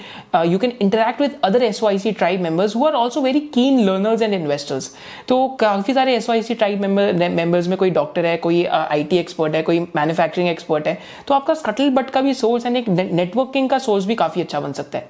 you 0.46 0.58
can 0.58 0.72
interact 0.80 1.20
with 1.20 1.38
other 1.44 1.62
S 1.62 1.80
tribe 2.08 2.40
members 2.40 2.76
who 2.76 2.86
are 2.86 2.92
also 2.94 3.20
very 3.20 3.40
keen 3.54 3.80
learners 3.84 4.22
and 4.22 4.34
investors 4.34 4.92
तो 5.28 5.46
काफ़ी 5.60 5.94
सारे 5.94 6.16
S 6.16 6.52
tribe 6.52 6.80
members 6.80 6.93
में 6.94 7.76
कोई 7.78 7.90
doctor 7.90 8.26
है, 8.26 8.36
कोई 8.38 8.64
आईटी 8.66 9.16
एक्सपर्ट 9.18 9.54
है, 9.54 9.62
कोई 9.62 9.80
मैन्युफैक्चरिंग 9.96 10.48
एक्सपर्ट 10.48 10.86
है 10.88 10.98
तो 11.28 11.34
आपका 11.34 11.54
स्कटल 11.54 11.90
बट 11.90 12.10
का 12.10 12.20
भी 12.20 12.34
सोर्स 12.34 12.66
एंड 12.66 12.76
एक 12.76 12.88
नेटवर्किंग 12.88 13.68
का 13.70 13.78
सोर्स 13.78 14.04
भी 14.06 14.14
काफ़ी 14.14 14.42
अच्छा 14.42 14.60
बन 14.60 14.72
सकता 14.72 14.98
है। 14.98 15.08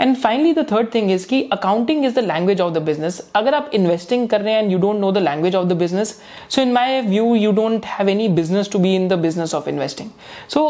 And 0.00 0.16
finally 0.16 0.52
the 0.52 0.66
third 0.72 0.94
thing 0.94 1.10
is 1.12 1.26
की 1.28 1.42
accounting 1.52 2.04
is 2.04 2.14
the 2.14 2.24
language 2.24 2.60
of 2.60 2.72
the 2.74 2.82
business 2.82 3.20
अगर 3.36 3.54
आप 3.54 3.70
इन्वेस्टिंग 3.74 4.28
कर 4.28 4.40
रहे 4.40 4.54
हैं 4.54 4.62
and 4.62 4.72
you 4.72 4.78
don't 4.78 5.00
know 5.00 5.12
the 5.12 5.18
language 5.18 5.54
of 5.56 5.66
the 5.66 5.72
business 5.78 6.14
so 6.50 6.62
in 6.62 6.72
my 6.72 7.00
view 7.02 7.34
you 7.34 7.52
don't 7.52 7.86
have 7.86 8.08
any 8.08 8.28
business 8.36 8.70
to 8.72 8.78
be 8.78 8.94
in 8.94 9.08
the 9.08 9.18
business 9.18 9.54
of 9.54 9.68
investing 9.68 10.10
so 10.48 10.68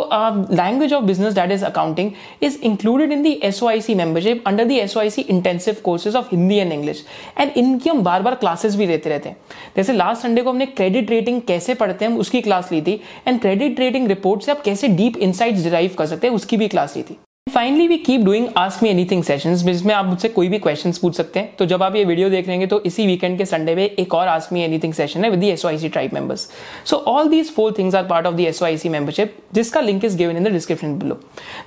language 0.52 0.92
of 0.92 1.04
business 1.04 1.34
that 1.34 1.50
is 1.52 1.64
accounting 1.64 2.10
is 2.42 2.58
included 2.64 3.12
in 3.12 3.22
the 3.22 3.36
S 3.44 3.90
membership 3.90 4.42
under 4.46 4.64
the 4.64 4.72
S 4.72 5.18
intensive 5.18 5.76
courses 5.84 6.16
of 6.16 6.28
Hindi 6.32 6.56
and 6.56 6.72
English 6.72 7.04
and 7.38 7.50
इनकी 7.56 7.90
हम 7.90 8.02
बार 8.02 8.22
बार 8.22 8.34
classes 8.34 8.76
भी 8.76 8.86
देते 8.86 9.10
रहते 9.10 9.28
हैं। 9.28 9.36
जैसे 9.76 9.92
last 9.92 10.22
Sunday 10.22 10.42
को 10.42 10.50
हमने 10.56 10.66
credit 10.66 11.10
rating 11.10 11.40
कैसे 11.42 11.74
पढ़ते 11.74 12.04
हैं 12.04 12.16
उसकी 12.16 12.40
क्लास 12.40 12.70
ली 12.72 12.80
थी। 12.82 12.92
एंड 13.26 13.40
क्रेडिट 13.40 13.80
रेटिंग 13.80 14.06
रिपोर्ट 14.08 14.42
से 14.42 14.50
आप 14.52 14.62
कैसे 14.62 14.88
डीप 14.90 15.16
इनसाइट 15.18 15.54
डिराइव 15.54 15.94
कर 15.98 16.06
सकते 16.06 16.26
हैं, 16.26 16.34
उसकी 16.34 16.56
भी 16.56 16.68
क्लास 16.68 16.96
ली 16.96 17.02
थी। 17.02 17.18
Finally 17.46 17.86
we 17.88 17.96
keep 17.96 18.20
doing 18.20 18.46
ask 18.56 18.82
me 18.82 18.88
anything 18.88 19.22
sessions 19.24 19.62
जिसमें 19.64 19.92
आप 19.94 20.06
मुझसे 20.06 20.28
कोई 20.28 20.48
भी 20.48 20.58
क्वेश्चन 20.58 20.92
पूछ 20.92 21.14
सकते 21.16 21.40
हैं। 21.40 21.54
तो 21.56 21.66
जब 21.66 21.82
आप 21.82 21.96
ये 21.96 22.04
वीडियो 22.04 22.30
देख 22.30 22.48
हैं 22.48 22.66
तो 22.68 22.80
इसी 22.86 23.06
वीकेंड 23.06 23.36
के 23.38 23.44
संडे 23.46 23.74
में 23.74 23.84
एक 23.84 24.14
और 24.14 24.28
आस्क 24.28 24.52
मी 24.52 24.62
एनीथिंग 24.62 24.94
सेशन 24.94 25.24
है 25.24 25.30
with 25.30 25.40
the 25.40 25.48
SOIC 25.50 25.88
tribe 25.88 26.14
members 26.14 26.48
so 26.86 26.96
all 26.96 27.28
these 27.28 27.52
four 27.54 27.74
things 27.78 27.94
are 27.94 28.06
part 28.06 28.26
of 28.26 28.34
the 28.34 28.40
SOIC 28.40 28.88
membership 28.88 29.36
जिसका 29.54 29.80
link 29.80 30.04
is 30.04 30.16
given 30.18 30.36
in 30.36 30.44
the 30.44 30.52
description 30.52 30.98
below 30.98 31.14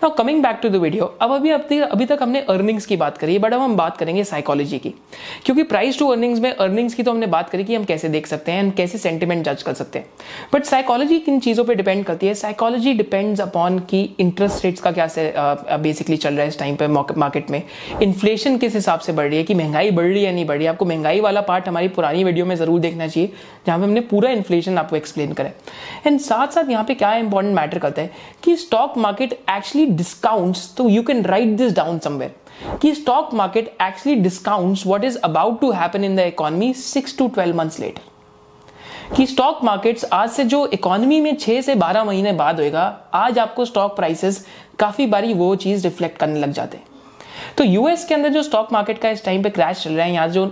now 0.03 0.09
coming 0.15 0.41
back 0.43 0.59
to 0.63 0.69
the 0.69 0.75
video 0.75 1.05
अब 1.21 1.31
अभी 1.31 1.49
अभी 1.51 2.05
तक 2.05 2.19
हमने 2.21 2.41
earnings 2.49 2.85
की 2.85 2.97
बात 2.97 3.17
करी 3.17 3.37
बट 3.39 3.53
अब 3.53 3.61
हम 3.61 3.75
बात 3.77 3.97
करेंगे 3.97 4.23
साइकोलॉजी 4.23 4.79
की। 4.79 4.93
क्योंकि 5.45 5.63
प्राइस 5.63 5.99
टू 5.99 6.07
अर्निंग्स 6.07 6.39
में 6.39 6.51
अर्निंग्स 6.51 6.93
की 6.93 7.03
तो 7.03 7.11
हमने 7.11 7.27
बात 7.27 7.49
करी 7.49 7.63
कि 7.63 7.75
हम 7.75 7.83
कैसे 7.83 8.09
देख 8.09 8.27
सकते 8.27 8.51
हैं, 8.51 8.63
हम 8.63 8.71
कैसे 8.71 8.97
सेंटिमेंट 8.97 9.45
जज 9.45 9.63
कर 9.63 9.73
सकते 9.73 9.99
हैं। 9.99 10.05
बट 10.53 10.65
साइकोलॉजी 10.65 11.19
किन 11.19 11.39
चीज़ों 11.39 11.65
पर 11.65 11.75
डिपेंड 11.75 12.05
करती 12.05 12.27
है? 12.27 12.33
साइकोलॉजी 12.35 12.93
डिपेंड्स 12.93 13.41
अपॉन 13.41 13.79
की 13.89 14.03
इंटरेस्ट 14.19 14.65
रेट्स 14.65 14.81
का 14.81 14.91
क्या 14.91 15.07
बेसिकली 15.77 16.17
चल 16.17 16.33
रहा 16.33 16.41
है 16.41 16.47
इस 16.47 16.59
टाइम 16.59 16.75
पे 16.75 16.87
मार्केट 16.87 17.49
में। 17.51 17.61
इन्फ्लेशन 18.01 18.57
किस 18.57 18.75
हिसाब 18.75 18.99
से 18.99 19.13
बढ़ 19.13 19.27
रही 19.27 19.37
है? 19.37 19.43
कि 19.43 19.53
महँगाई 19.53 19.91
बढ़ 19.91 20.05
रही 20.05 20.23
है 20.23 20.33
नहीं 20.33 20.45
बढ़ 20.45 20.55
रही 20.55 20.65
है? 20.65 20.71
आपको 20.71 20.85
महँगाई 20.85 21.19
वाला 21.21 21.41
पार्ट 21.41 21.67
हमारी 21.67 21.87
पुरानी 21.89 22.23
वीडियो 22.23 22.45
में 22.45 22.55
ज़रूर 22.55 22.79
देखना 22.79 23.07
चाहिए, 23.07 23.31
जहाँ 23.67 23.77
पे 23.79 23.83
हमने 23.83 24.01
पूरा 24.01 24.29
इन्फ्लेशन 24.31 24.77
आपको 24.77 24.95
एक्सप्लेन 24.95 25.33
करें 25.33 25.51
एंड 26.07 26.19
साथ 26.19 26.47
साथ 26.47 26.69
यहाँ 26.69 26.83
पे 26.83 26.93
क्या 26.95 27.13
इंपॉर्टेंट 27.15 27.55
मैटर 27.55 27.79
करता 27.79 28.01
है 28.01 28.11
कि 28.43 28.55
स्टॉक 28.57 28.97
मार्केट 28.97 29.33
एक्चुअली 29.33 29.85
डिस्काउंट्स 29.87 30.73
तो 30.77 30.89
you 30.89 31.03
can 31.03 31.23
write 31.25 31.55
this 31.57 31.75
down 31.75 31.99
somewhere 31.99 32.77
कि 32.81 32.93
stock 32.95 33.33
market 33.33 33.75
actually 33.81 34.19
discounts 34.21 34.85
what 34.87 35.03
is 35.03 35.17
about 35.23 35.59
to 35.61 35.71
happen 35.71 36.03
in 36.03 36.15
the 36.15 36.19
economy 36.27 36.73
six 36.75 37.17
to 37.17 37.27
twelve 37.27 37.57
months 37.57 37.79
later 37.79 38.01
कि 39.15 39.25
स्टॉक 39.25 39.59
मार्केट्स 39.63 40.05
आज 40.13 40.29
से 40.29 40.43
जो 40.43 40.65
economy 40.73 41.19
में 41.21 41.35
छह 41.35 41.61
से 41.61 41.75
बारह 41.75 42.03
महीने 42.03 42.31
बाद 42.31 42.59
होएगा, 42.59 42.83
आज 43.13 43.39
आपको 43.39 43.65
स्टॉक 43.65 43.95
प्राइसेस 43.95 44.45
काफ़ी 44.79 45.07
बारी 45.07 45.33
वो 45.33 45.55
चीज़ 45.55 45.83
रिफ्लेक्ट 45.83 46.17
करने 46.17 46.39
लग 46.39 46.51
जाते 46.51 46.77
हैं। 46.77 46.85
तो 47.57 47.63
यूएस 47.63 48.05
के 48.05 48.15
अंदर 48.15 48.29
जो 48.29 48.43
स्टॉक 48.43 48.73
मार्केट 48.73 48.97
का 48.97 49.09
इस 49.09 49.23
टाइम 49.25 49.43
पे 49.43 49.49
क्रैश 49.49 49.83
चल 49.83 49.93
रहा 49.93 50.05
है, 50.05 50.13
यहाँ 50.13 50.27
जो 50.27 50.45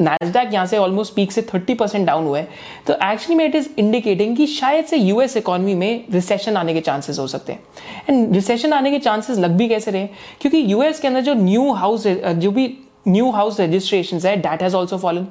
नैसडैक 0.00 0.52
यहाँ 0.54 0.66
से 0.66 0.78
ऑलमोस्ट 0.78 1.14
पीक 1.14 1.32
से 1.32 1.42
30 1.44 1.74
परसेंट 1.78 2.06
डाउन 2.06 2.26
हुआ 2.26 2.38
है 2.38 2.48
तो 2.86 2.94
एक्चुअली 2.94 3.34
में 3.34 3.44
इट 3.44 3.54
इज़ 3.54 3.68
इंडिकेटिंग 3.78 4.36
कि 4.36 4.46
शायद 4.48 4.84
से 4.84 4.96
यूएस 4.96 5.36
इकोनॉमी 5.36 5.74
में 5.74 6.04
रिसेशन 6.12 6.56
आने 6.56 6.74
के 6.74 6.80
चांसेस 6.80 7.18
हो 7.18 7.26
सकते 7.26 7.52
हैं। 7.52 7.62
एंड 8.08 8.34
रिसेशन 8.34 8.72
आने 8.72 8.90
के 8.90 8.98
चांसेस 8.98 9.38
लग 9.38 9.56
भी 9.56 9.68
कैसे 9.68 9.90
रहे? 9.90 10.06
क्योंकि 10.40 10.64
यूएस 10.72 11.00
के 11.00 11.08
अंदर 11.08 11.20
जो 11.20 11.34
न्यू 11.34 11.72
हाउस 11.72 12.06
जो 12.06 12.50
भी 12.50 12.72
न्यू 13.08 13.30
हाउस 13.30 13.60
रजिस्ट्रेशन 13.60 14.20
है 14.24 14.36
that 14.36 14.62
has 14.62 14.76
also 14.76 14.98
fallen 14.98 15.26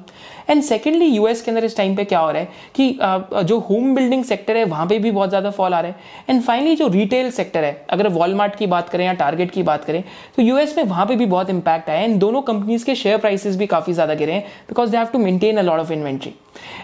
and 0.48 0.62
secondly 0.62 1.06
US 1.06 1.42
के 1.42 1.50
अंदर 1.50 1.64
इस 1.64 1.76
टाइम 1.76 1.96
पे 1.96 2.04
क्या 2.04 2.18
हो 2.18 2.30
रहा 2.30 2.42
है 2.42 2.48
कि 2.74 3.44
जो 3.44 3.58
होम 3.60 3.94
बिल्डिंग 3.94 4.24
सेक्टर 4.24 4.56
है, 4.56 4.64
वहाँ 4.64 4.86
पे 4.86 4.98
भी 4.98 5.10
बहुत 5.10 5.28
ज़्यादा 5.28 5.50
फॉल 5.50 5.74
आ 5.74 5.80
रहा 5.80 5.90
है। 5.90 5.96
एंड 6.30 6.42
फाइनली 6.42 6.74
जो 6.76 6.88
रिटेल 6.88 7.30
सेक्टर 7.32 7.64
है, 7.64 7.84
अगर 7.90 8.08
वॉलमार्ट 8.10 8.54
की 8.56 8.66
बात 8.66 8.88
करें 8.88 9.04
या 9.06 9.12
टारगेट 9.14 9.50
की 9.50 9.62
बात 9.62 9.84
करें 9.84 10.02
तो 10.36 10.42
यूएस 10.42 10.76
में 10.76 10.84
वहाँ 10.84 11.06
पे 11.06 11.16
भी 11.16 11.26
बहुत 11.26 11.50
इंपैक्ट 11.50 11.90
आया 11.90 12.00
एंड 12.00 12.18
दोनों 12.20 12.42
कंपनीज़ 12.42 12.84
के 12.84 12.94
शेयर 12.96 13.18
प्राइसेस 13.18 13.56
भी 13.56 13.66
काफ़ी 13.68 13.92
ज़्यादा 13.92 14.14
गिरे 14.14 14.32
हैं 14.32 14.44
because 14.68 14.90
they 14.90 14.96
have 14.96 15.06
to 15.12 15.18
maintain 15.18 15.56
a 15.56 15.62
lot 15.62 15.80
of 15.80 15.92
inventory 15.92 16.34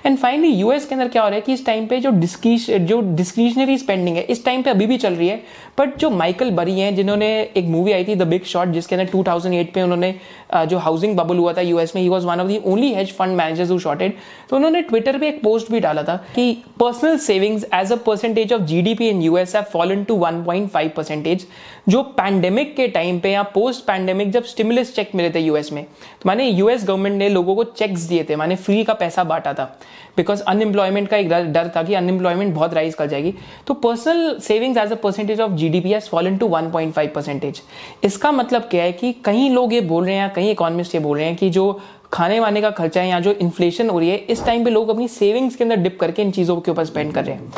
and 0.06 0.16
finally 0.18 0.48
US 0.48 0.86
के 0.86 0.94
अंदर 0.94 1.08
क्या 1.08 1.22
हो 1.22 1.28
रहा 1.28 1.36
है 1.36 1.40
कि 1.40 1.52
इस 1.52 1.64
टाइम 1.66 1.86
पे 1.86 1.98
जो 2.00 2.10
जो 2.10 3.00
डिस्क्रिशनरी 3.14 3.76
स्पेंडिंग 3.78 4.16
है, 4.16 4.22
इस 4.22 4.44
टाइम 4.44 4.62
पे 4.62 4.70
अभी 4.70 4.86
भी 4.86 4.96
चल 4.98 5.14
रही 5.14 5.28
है। 5.28 5.36
बट 5.78 5.96
जो 5.98 6.10
माइकल 6.10 6.50
बरी 6.50 6.78
हैं, 6.80 6.94
जिन्होंने 6.94 7.28
एक 7.56 7.64
मूवी 7.66 7.92
आई 7.92 8.04
थी 8.04 8.14
द 8.16 8.22
बिग 8.28 8.44
शॉट 8.44 8.68
जिसके 8.68 8.94
अंदर 8.96 9.10
2008 9.10 9.72
पे 9.74 9.82
उन्होंने 9.82 10.14
जो 10.56 10.78
हाउसिंग 10.78 11.16
बबल 11.16 11.38
हुआ 11.38 11.52
था 11.52 11.60
यूएस 11.60 11.94
में 11.96 12.02
ही 12.02 12.08
was 12.08 12.24
one 12.24 12.40
of 12.40 12.48
the 12.48 12.62
only 12.66 12.92
hedge 12.94 13.12
fund 13.12 13.36
managers 13.58 13.70
who 13.70 13.78
shorted 13.80 14.14
तो 14.50 14.56
उन्होंने 14.56 14.82
ट्विटर 14.82 15.18
पे 15.18 15.28
एक 15.28 15.42
पोस्ट 15.42 15.70
भी 15.72 15.80
डाला 15.80 16.02
था 16.02 16.16
कि 16.34 16.52
personal 16.80 17.16
savings 17.18 17.64
as 17.74 17.92
a 17.92 17.96
percentage 18.06 18.52
of 18.52 18.62
GDP 18.72 19.08
in 19.08 19.22
US 19.22 19.54
have 19.56 19.64
fallen 19.72 20.04
to 20.04 20.16
1.5 20.18 20.88
percentage 20.96 21.46
जो 21.88 22.02
पैंडेमिक 22.16 22.74
के 22.76 22.86
टाइम 22.88 23.18
पे 23.20 23.30
या 23.30 23.42
पोस्ट 23.44 23.84
पैंडेमिक 23.84 24.30
जब 24.30 24.44
स्टिमुलस 24.44 24.94
चेक 24.94 25.14
मिले 25.14 25.30
थे 25.30 25.40
यूएस 25.40 25.72
में 25.72 25.82
तो 25.84 26.26
माने 26.26 26.44
यूएस 26.44 26.84
गवर्नमेंट 26.86 27.16
ने 27.16 27.28
लोगों 27.28 27.54
को 27.56 27.64
चेक्स 27.64 28.00
दिए 28.00 28.24
थे, 28.24 28.36
माने 28.36 28.56
फ्री 28.56 28.84
का 28.84 28.94
पैसा 28.94 29.24
बांटा 29.24 29.52
था। 29.54 29.64
बिकॉज़ 30.16 30.42
अनएम्प्लॉयमेंट 30.42 31.08
का 31.08 31.16
एक 31.16 31.28
डर 31.28 31.70
था 31.76 31.82
कि 31.82 31.94
अनएम्प्लॉयमेंट 31.94 32.54
बहुत 32.54 32.74
राइज 32.74 32.94
कर 32.94 33.06
जाएगी। 33.06 33.34
तो 33.66 33.74
personal 33.74 34.38
savings 34.38 34.78
as 34.78 34.92
a 34.92 34.94
percentage 34.94 35.40
of 35.40 35.52
G 35.52 35.68
D 35.68 35.80
P 35.80 35.90
has 35.90 36.08
fallen 36.08 36.36
to 36.38 36.48
1.5 36.48 37.14
percentage 37.14 37.62
इसका 38.04 38.32
मतलब 38.32 38.68
क्या 38.70 38.82
है 38.84 38.92
कि 38.92 39.12
कई 39.24 39.48
लोग 39.48 39.72
ये 39.74 39.80
बोल 39.82 40.04
रहे 40.04 40.14
हैं 40.14 40.32
कई 40.34 40.50
इकोनॉमिस्ट 40.50 40.94
ये 40.94 41.00
बोल 41.00 41.16
रहे 41.18 41.26
हैं 41.26 41.36
कि 41.36 41.50
जो 41.50 41.80
खाने 42.12 42.38
वाने 42.40 42.60
का 42.60 42.70
खर्चा 42.70 43.00
है 43.00 43.08
या 43.08 43.18
जो 43.20 43.32
इन्फ्लेशन 43.32 43.90
हो 43.90 43.98
रही 43.98 44.10
है, 44.10 44.16
इस 44.16 44.44
टाइम 44.44 44.64
पे 44.64 44.70
लोग 44.70 44.88
अपनी 44.88 45.08
सेविंग्स 45.08 45.56
के 45.56 45.64
अंदर 45.64 45.76
डिप 45.76 45.98
करके 46.00 46.22
इन 46.22 46.30
चीज़ों 46.30 46.60
के 46.60 46.70
ऊपर 46.70 46.84
स्पेंड 46.84 47.12
कर 47.14 47.24
रहे 47.24 47.34
हैं। 47.34 47.52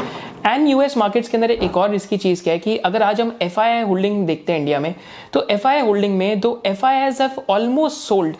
एंड 0.46 0.68
यूएस 0.68 0.96
मार्केट्स 0.96 1.28
के 1.28 1.36
अंदर 1.36 1.50
एक 1.50 1.76
और 1.76 1.90
रिस्की 1.90 2.16
चीज़ 2.16 2.42
क्या 2.42 2.52
है 2.52 2.58
कि 2.58 2.76
अगर 2.78 3.02
आज 3.02 3.20
हम 3.20 3.36
एफ़ 3.42 3.58
होल्डिंग 3.60 4.26
देखते 4.26 4.52
हैं 4.52 4.60
इंडिया 4.60 4.78
में 4.80 4.94
तो 5.32 5.46
एफ़ 5.50 5.66
होल्डिंग 5.68 6.16
में 6.18 6.40
तो 6.40 6.62
F 6.66 6.86
I 6.86 7.10
almost 7.50 7.98
sold 7.98 8.36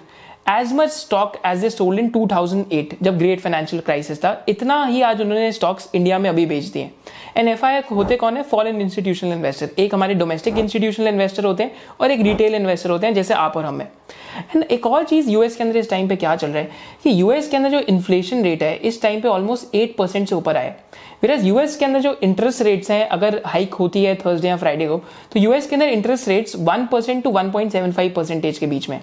as 0.51 0.73
much 0.75 0.91
stock 0.91 1.37
as 1.47 1.65
a 1.65 1.71
sold 1.71 2.01
in 2.01 2.09
2008 2.11 2.95
जब 3.03 3.19
ग्रेट 3.19 3.41
फाइनेंशियल 3.41 3.83
क्राइसिस 3.83 4.19
था। 4.19 4.33
इतना 4.49 4.85
ही 4.85 5.03
आज 5.03 5.21
उन्होंने 5.21 5.51
स्टॉक्स 5.53 5.91
इंडिया 5.95 6.19
में 6.19 6.29
अभी 6.31 6.47
बेच 6.47 6.65
दिए। 6.65 6.91
एंड 7.37 7.49
एफ़ 7.49 7.65
होते 7.93 8.17
कौन 8.17 8.37
है? 8.37 8.43
फॉरेन 8.43 8.81
इंस्टीट्यूशनल 8.81 9.33
इन्वेस्टर 9.33 9.71
एक 9.79 9.95
हमारे 9.95 10.15
डोमेस्टिक 10.15 10.59
इंस्टीट्यूशनल 10.59 11.09
इन्वेस्टर 11.09 11.45
होते 11.45 11.63
हैं 11.63 11.73
और 12.01 12.11
एक 12.11 12.21
रिटेल 12.21 12.55
इन्वेस्टर 12.55 12.91
होते 12.91 13.07
हैं, 13.07 13.15
जैसे 13.15 13.35
आप 13.35 13.57
और 13.57 13.65
हम 13.65 13.81
एंड 13.81 14.65
एक 14.65 14.87
और 14.87 15.05
चीज़ 15.05 15.31
यूएस 15.31 15.57
के 15.57 15.65
अंदर 15.65 15.77
इस 15.77 15.91
टाइम 15.91 16.09
पे 16.09 16.17
क्या 16.17 16.35
चल 16.37 16.49
रहा 16.49 16.63
है 16.63 16.71
कि 17.05 17.21
यूएस 17.21 17.49
के 17.49 17.57
अंदर 17.57 17.71
जो 17.71 17.79
इन्फ्लेशन 17.79 18.43
रेट 18.45 18.63
है, 18.63 18.75
इस 18.77 19.03
टाइम 19.03 19.21
पे 19.21 19.29
ऑलमोस्ट 19.29 19.75
एट 19.75 19.97
परसेंट 19.97 20.29
से 20.29 20.35
ऊपर 20.35 20.57
आया 20.57 20.75
फिर 21.21 21.33
यूएस 21.45 21.77
के 21.77 21.85
अंदर 21.85 22.01
जो 22.01 22.15
इंटरेस्ट 22.23 22.63
रेट्स 22.63 22.91
हैं, 22.91 23.09
अगर 23.09 23.41
हाइक 23.47 23.75
होती 23.75 24.05
है 24.05 24.15
थर्सडे 24.15 24.49
या 24.49 24.57
फ्राइडे 24.57 24.87
को 24.89 24.97
तो 25.33 25.41
यूएस 25.41 25.67
के 25.67 25.77
अंदर 25.77 25.89
interest 25.89 26.29
rates 26.29 26.57
one 26.57 26.87
percent 26.93 27.23
to 27.25 27.31
one 27.31 27.51
point 27.51 27.73
seven 27.73 27.93
five 27.93 28.13
percentage 28.17 28.59
के 28.59 28.67
बीच 28.67 28.89
में 28.89 29.01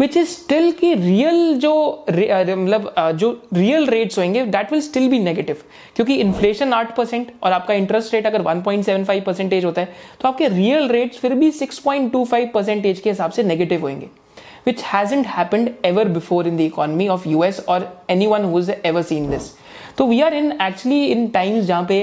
विच 0.00 0.16
इज़ 0.16 0.28
स्टिल 0.28 0.70
की 0.72 0.94
रियल 0.94 1.54
जो 1.54 2.04
मतलब 2.10 2.92
जो 3.14 3.30
रियल 3.54 3.86
रेट्स 3.86 4.18
होंगे 4.18 4.44
that 4.46 4.72
will 4.72 4.80
still 4.80 5.08
be 5.08 5.18
negative 5.18 5.56
क्योंकि 5.96 6.14
इन्फ्लेशन 6.14 6.72
आठ 6.72 6.96
परसेंट 6.96 7.32
और 7.42 7.52
आपका 7.52 7.74
इंटरेस्ट 7.74 8.14
रेट 8.14 8.26
अगर 8.26 8.42
one 8.42 8.62
point 8.62 8.84
seven 8.84 9.04
five 9.04 9.22
percentage 9.26 9.64
होता 9.64 9.80
है 9.80 9.94
तो 10.20 10.28
आपके 10.28 10.48
रियल 10.48 10.88
रेट्स 10.88 11.18
फिर 11.18 11.34
भी 11.34 11.50
six 11.50 11.78
point 11.78 12.12
two 12.12 12.24
five 12.24 12.50
percentage 12.54 13.00
के 13.00 13.10
हिसाब 13.10 13.30
से 13.30 13.42
नेगेटिव 13.42 13.80
होंगे। 13.80 14.08
Which 14.68 14.80
hasn't 14.84 15.26
happened 15.26 15.68
ever 15.88 16.02
before 16.14 16.42
in 16.48 16.56
the 16.56 16.64
economy 16.70 17.04
of 17.12 17.22
US 17.26 17.60
or 17.66 17.78
anyone 18.14 18.42
who's 18.48 18.68
ever 18.84 19.02
seen 19.10 19.30
this. 19.30 19.46
तो 19.98 20.06
we 20.06 20.20
are 20.20 20.34
in 20.34 20.52
actually 20.52 21.04
in 21.06 21.26
times 21.28 21.64
जहाँ 21.64 21.86
पे 21.88 22.00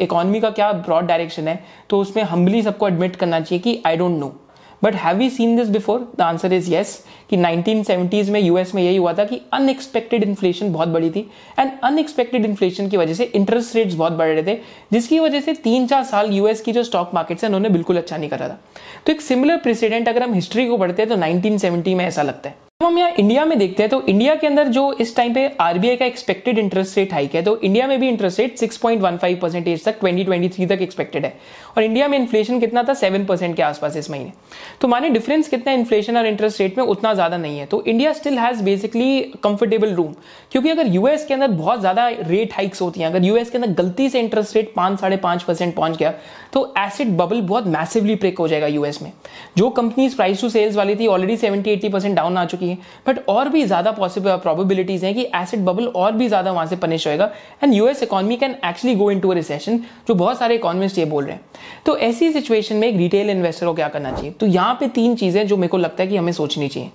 इकोनॉमी 0.00 0.40
का 0.40 0.50
क्या 0.50 0.72
ब्रॉड 0.72 1.06
डायरेक्शन 1.06 1.48
है 1.48 1.62
तो 1.90 2.00
उसमें 2.00 2.22
हम्बली 2.24 2.62
सबको 2.62 2.88
एडमिट 2.88 3.16
करना 3.16 3.40
चाहिए 3.40 3.62
कि 3.62 3.80
I 3.86 3.96
don't 3.96 4.18
know 4.18 4.34
but 4.82 4.94
have 4.94 5.16
we 5.16 5.28
seen 5.30 5.56
this 5.56 5.68
before 5.68 6.00
the 6.18 6.20
answer 6.22 6.52
is 6.52 6.70
yes 6.70 6.90
कि 7.30 7.36
1970s 7.36 8.28
में 8.28 8.40
यूएस 8.40 8.74
में 8.74 8.82
यही 8.82 8.96
हुआ 8.96 9.12
था 9.12 9.24
कि 9.24 9.40
अनएक्सपेक्टेड 9.52 10.24
इन्फ्लेशन 10.24 10.72
बहुत 10.72 10.88
बड़ी 10.88 11.10
थी 11.10 11.20
एंड 11.58 11.70
अनएक्सपेक्टेड 11.84 12.44
इन्फ्लेशन 12.44 12.88
की 12.88 12.96
वजह 12.96 13.14
से 13.14 13.24
इंटरेस्ट 13.24 13.76
रेट्स 13.76 13.94
बहुत 13.94 14.12
बढ़ 14.12 14.28
रहे 14.28 14.42
थे, 14.44 14.58
जिसकी 14.92 15.18
वजह 15.20 15.40
से 15.40 15.52
तीन 15.64 15.86
चार 15.86 16.04
साल 16.04 16.30
यूएस 16.32 16.60
की 16.60 16.72
जो 16.72 16.82
स्टॉक 16.84 17.10
मार्केट्स 17.14 17.44
है, 17.44 17.48
उन्होंने 17.48 17.68
बिल्कुल 17.68 17.96
अच्छा 17.96 18.16
नहीं 18.16 18.30
करा 18.30 18.48
था। 18.48 18.58
तो 19.06 19.12
एक 19.12 19.20
सिमिलर 19.22 19.56
प्रेसिडेंट 19.58 20.08
अगर 20.08 20.22
हम 20.22 20.34
हिस्ट्री 20.34 20.66
को 20.66 20.78
पढ़ते 20.78 21.02
हैं 21.02 21.08
तो 21.08 21.16
1970 21.16 21.94
में 21.94 22.04
ऐसा 22.04 22.22
लगता 22.22 22.48
है। 22.48 22.65
हम 22.80 22.98
यहाँ 22.98 23.10
इंडिया 23.10 23.44
में 23.44 23.56
देखते 23.58 23.82
हैं 23.82 23.90
तो 23.90 24.00
इंडिया 24.02 24.34
के 24.36 24.46
अंदर 24.46 24.68
जो 24.68 24.92
इस 25.00 25.14
टाइम 25.16 25.34
पे 25.34 25.46
आरबीआई 25.60 25.96
का 25.96 26.04
एक्सपेक्टेड 26.04 26.58
इंटरेस्ट 26.58 26.96
रेट 26.98 27.12
हाइक 27.12 27.34
है 27.34 27.42
तो 27.42 27.56
इंडिया 27.58 27.86
में 27.86 27.98
भी 28.00 28.08
इंटरेस्ट 28.08 28.40
रेट 28.40 28.58
6.15 28.58 29.38
परसेंटेज 29.40 29.84
तक 29.84 30.00
2023 30.00 30.68
तक 30.68 30.82
एक्सपेक्टेड 30.82 31.24
है। 31.24 31.32
और 31.76 31.82
इंडिया 31.82 32.08
में 32.08 32.18
इन्फ्लेशन 32.18 32.60
कितना 32.60 32.82
था? 32.82 32.94
7 32.94 33.26
परसेंट 33.28 33.54
के 33.56 33.62
आसपास 33.62 33.96
इस 33.96 34.10
महीने। 34.10 34.32
तो 34.80 34.88
माने 34.88 35.08
डिफरेंस 35.10 35.48
कितना 35.48 35.72
इन्फ्लेशन 35.72 36.16
और 36.16 36.26
इंटरेस्ट 36.26 36.60
रेट 36.60 36.78
में 36.78 36.84
उतना 36.84 37.12
ज़्यादा 37.14 37.36
नहीं 37.36 37.58
है। 37.58 37.66
तो 37.66 37.82
India 37.84 38.12
still 38.12 38.38
has 38.38 38.62
basically 38.64 39.20
comfortable 39.44 39.94
room 39.94 40.12
क्योंकि 40.52 40.70
अगर 40.70 40.86
यूएस 40.88 41.26
के 41.26 41.34
अंदर 41.34 41.48
बहुत 41.48 41.80
ज़्यादा 41.80 42.08
रेट 42.08 42.54
हाइक्स 42.54 42.82
होती 42.82 43.00
है, 43.00 43.06
अगर 43.06 43.24
यूएस 43.24 43.50
के 43.50 43.58
अंदर 43.58 43.82
गलती 43.82 44.08
से 44.08 44.20
इंटरेस्ट 44.20 44.56
रेट 44.56 44.72
पाँच 44.76 45.00
साढ़े 45.00 45.16
पाँच 45.18 45.42
परसेंट 45.42 45.74
पहुँच 45.74 45.96
गया 45.98 46.14
तो 46.52 46.72
एसिड 46.78 47.16
बबल 47.16 47.40
बहुत 47.42 47.66
मैसिवली 47.68 48.14
ब्रेक 48.16 48.38
हो 48.38 48.48
जाएगा 48.48 48.66
यूएस 48.66 49.02
में। 49.02 49.12
जो 49.56 49.70
कंपनीज़ 49.72 50.16
प्राइस 50.16 50.40
टू 50.40 50.48
सेल्स 50.48 50.76
वाली 50.76 50.96
थी 50.96 51.06
already 51.06 51.36
seventy 51.36 51.70
eighty 51.70 51.88
percent 51.88 52.16
down 52.16 52.36
आ 52.36 52.44
चुकी 52.44 52.65
है 52.68 52.78
बट 53.06 53.18
और 53.28 53.48
भी 53.48 53.64
ज़्यादा 53.64 53.92
पॉसिबल 53.92 54.36
प्रोबेबिलिटीज 54.38 55.04
हैं 55.04 55.14
कि 55.14 55.26
एसिड 55.36 55.64
बबल 55.64 55.86
और 55.86 56.12
भी 56.12 56.28
ज़्यादा 56.28 56.52
वहाँ 56.52 56.66
से 56.66 56.76
पनिश 56.76 57.06
होएगा। 57.06 57.30
And 57.64 57.74
US 57.74 58.02
economy 58.02 58.36
can 58.36 58.56
actually 58.64 58.94
go 58.96 59.10
into 59.20 59.32
recession 59.32 59.78
जो 60.08 60.14
बहुत 60.14 60.38
सारे 60.38 60.54
इकोनॉमिस्ट 60.54 60.98
ये 60.98 61.04
बोल 61.04 61.24
रहे 61.24 61.34
हैं। 61.34 61.44
तो 61.86 61.96
ऐसी 61.98 62.32
सिचुएशन 62.32 62.76
में 62.76 62.88
एक 62.88 62.96
रिटेल 62.96 63.30
इन्वेस्टर 63.30 63.66
को 63.66 63.74
क्या 63.74 63.88
करना 63.88 64.12
चाहिए? 64.12 64.30
तो 64.30 64.46
यहाँ 64.48 64.74
पे 64.80 64.88
तीन 64.90 65.14
चीज़ें 65.16 65.46
जो 65.46 65.56
मेरे 65.56 65.68
को 65.68 65.78
लगता 65.78 66.02
है 66.02 66.08
कि 66.08 66.16
हमें 66.16 66.32
सोचनी 66.32 66.68
चाहिए। 66.68 66.90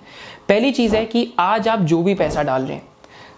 पहली 0.48 0.72
चीज़ 0.72 0.96
है 0.96 1.04
कि 1.06 1.32
आज 1.38 1.68
आप 1.68 1.80
जो 1.82 2.02
भी 2.02 2.14
पैसा 2.14 2.42
डाल 2.42 2.62
रहे 2.62 2.74
हैं 2.74 2.90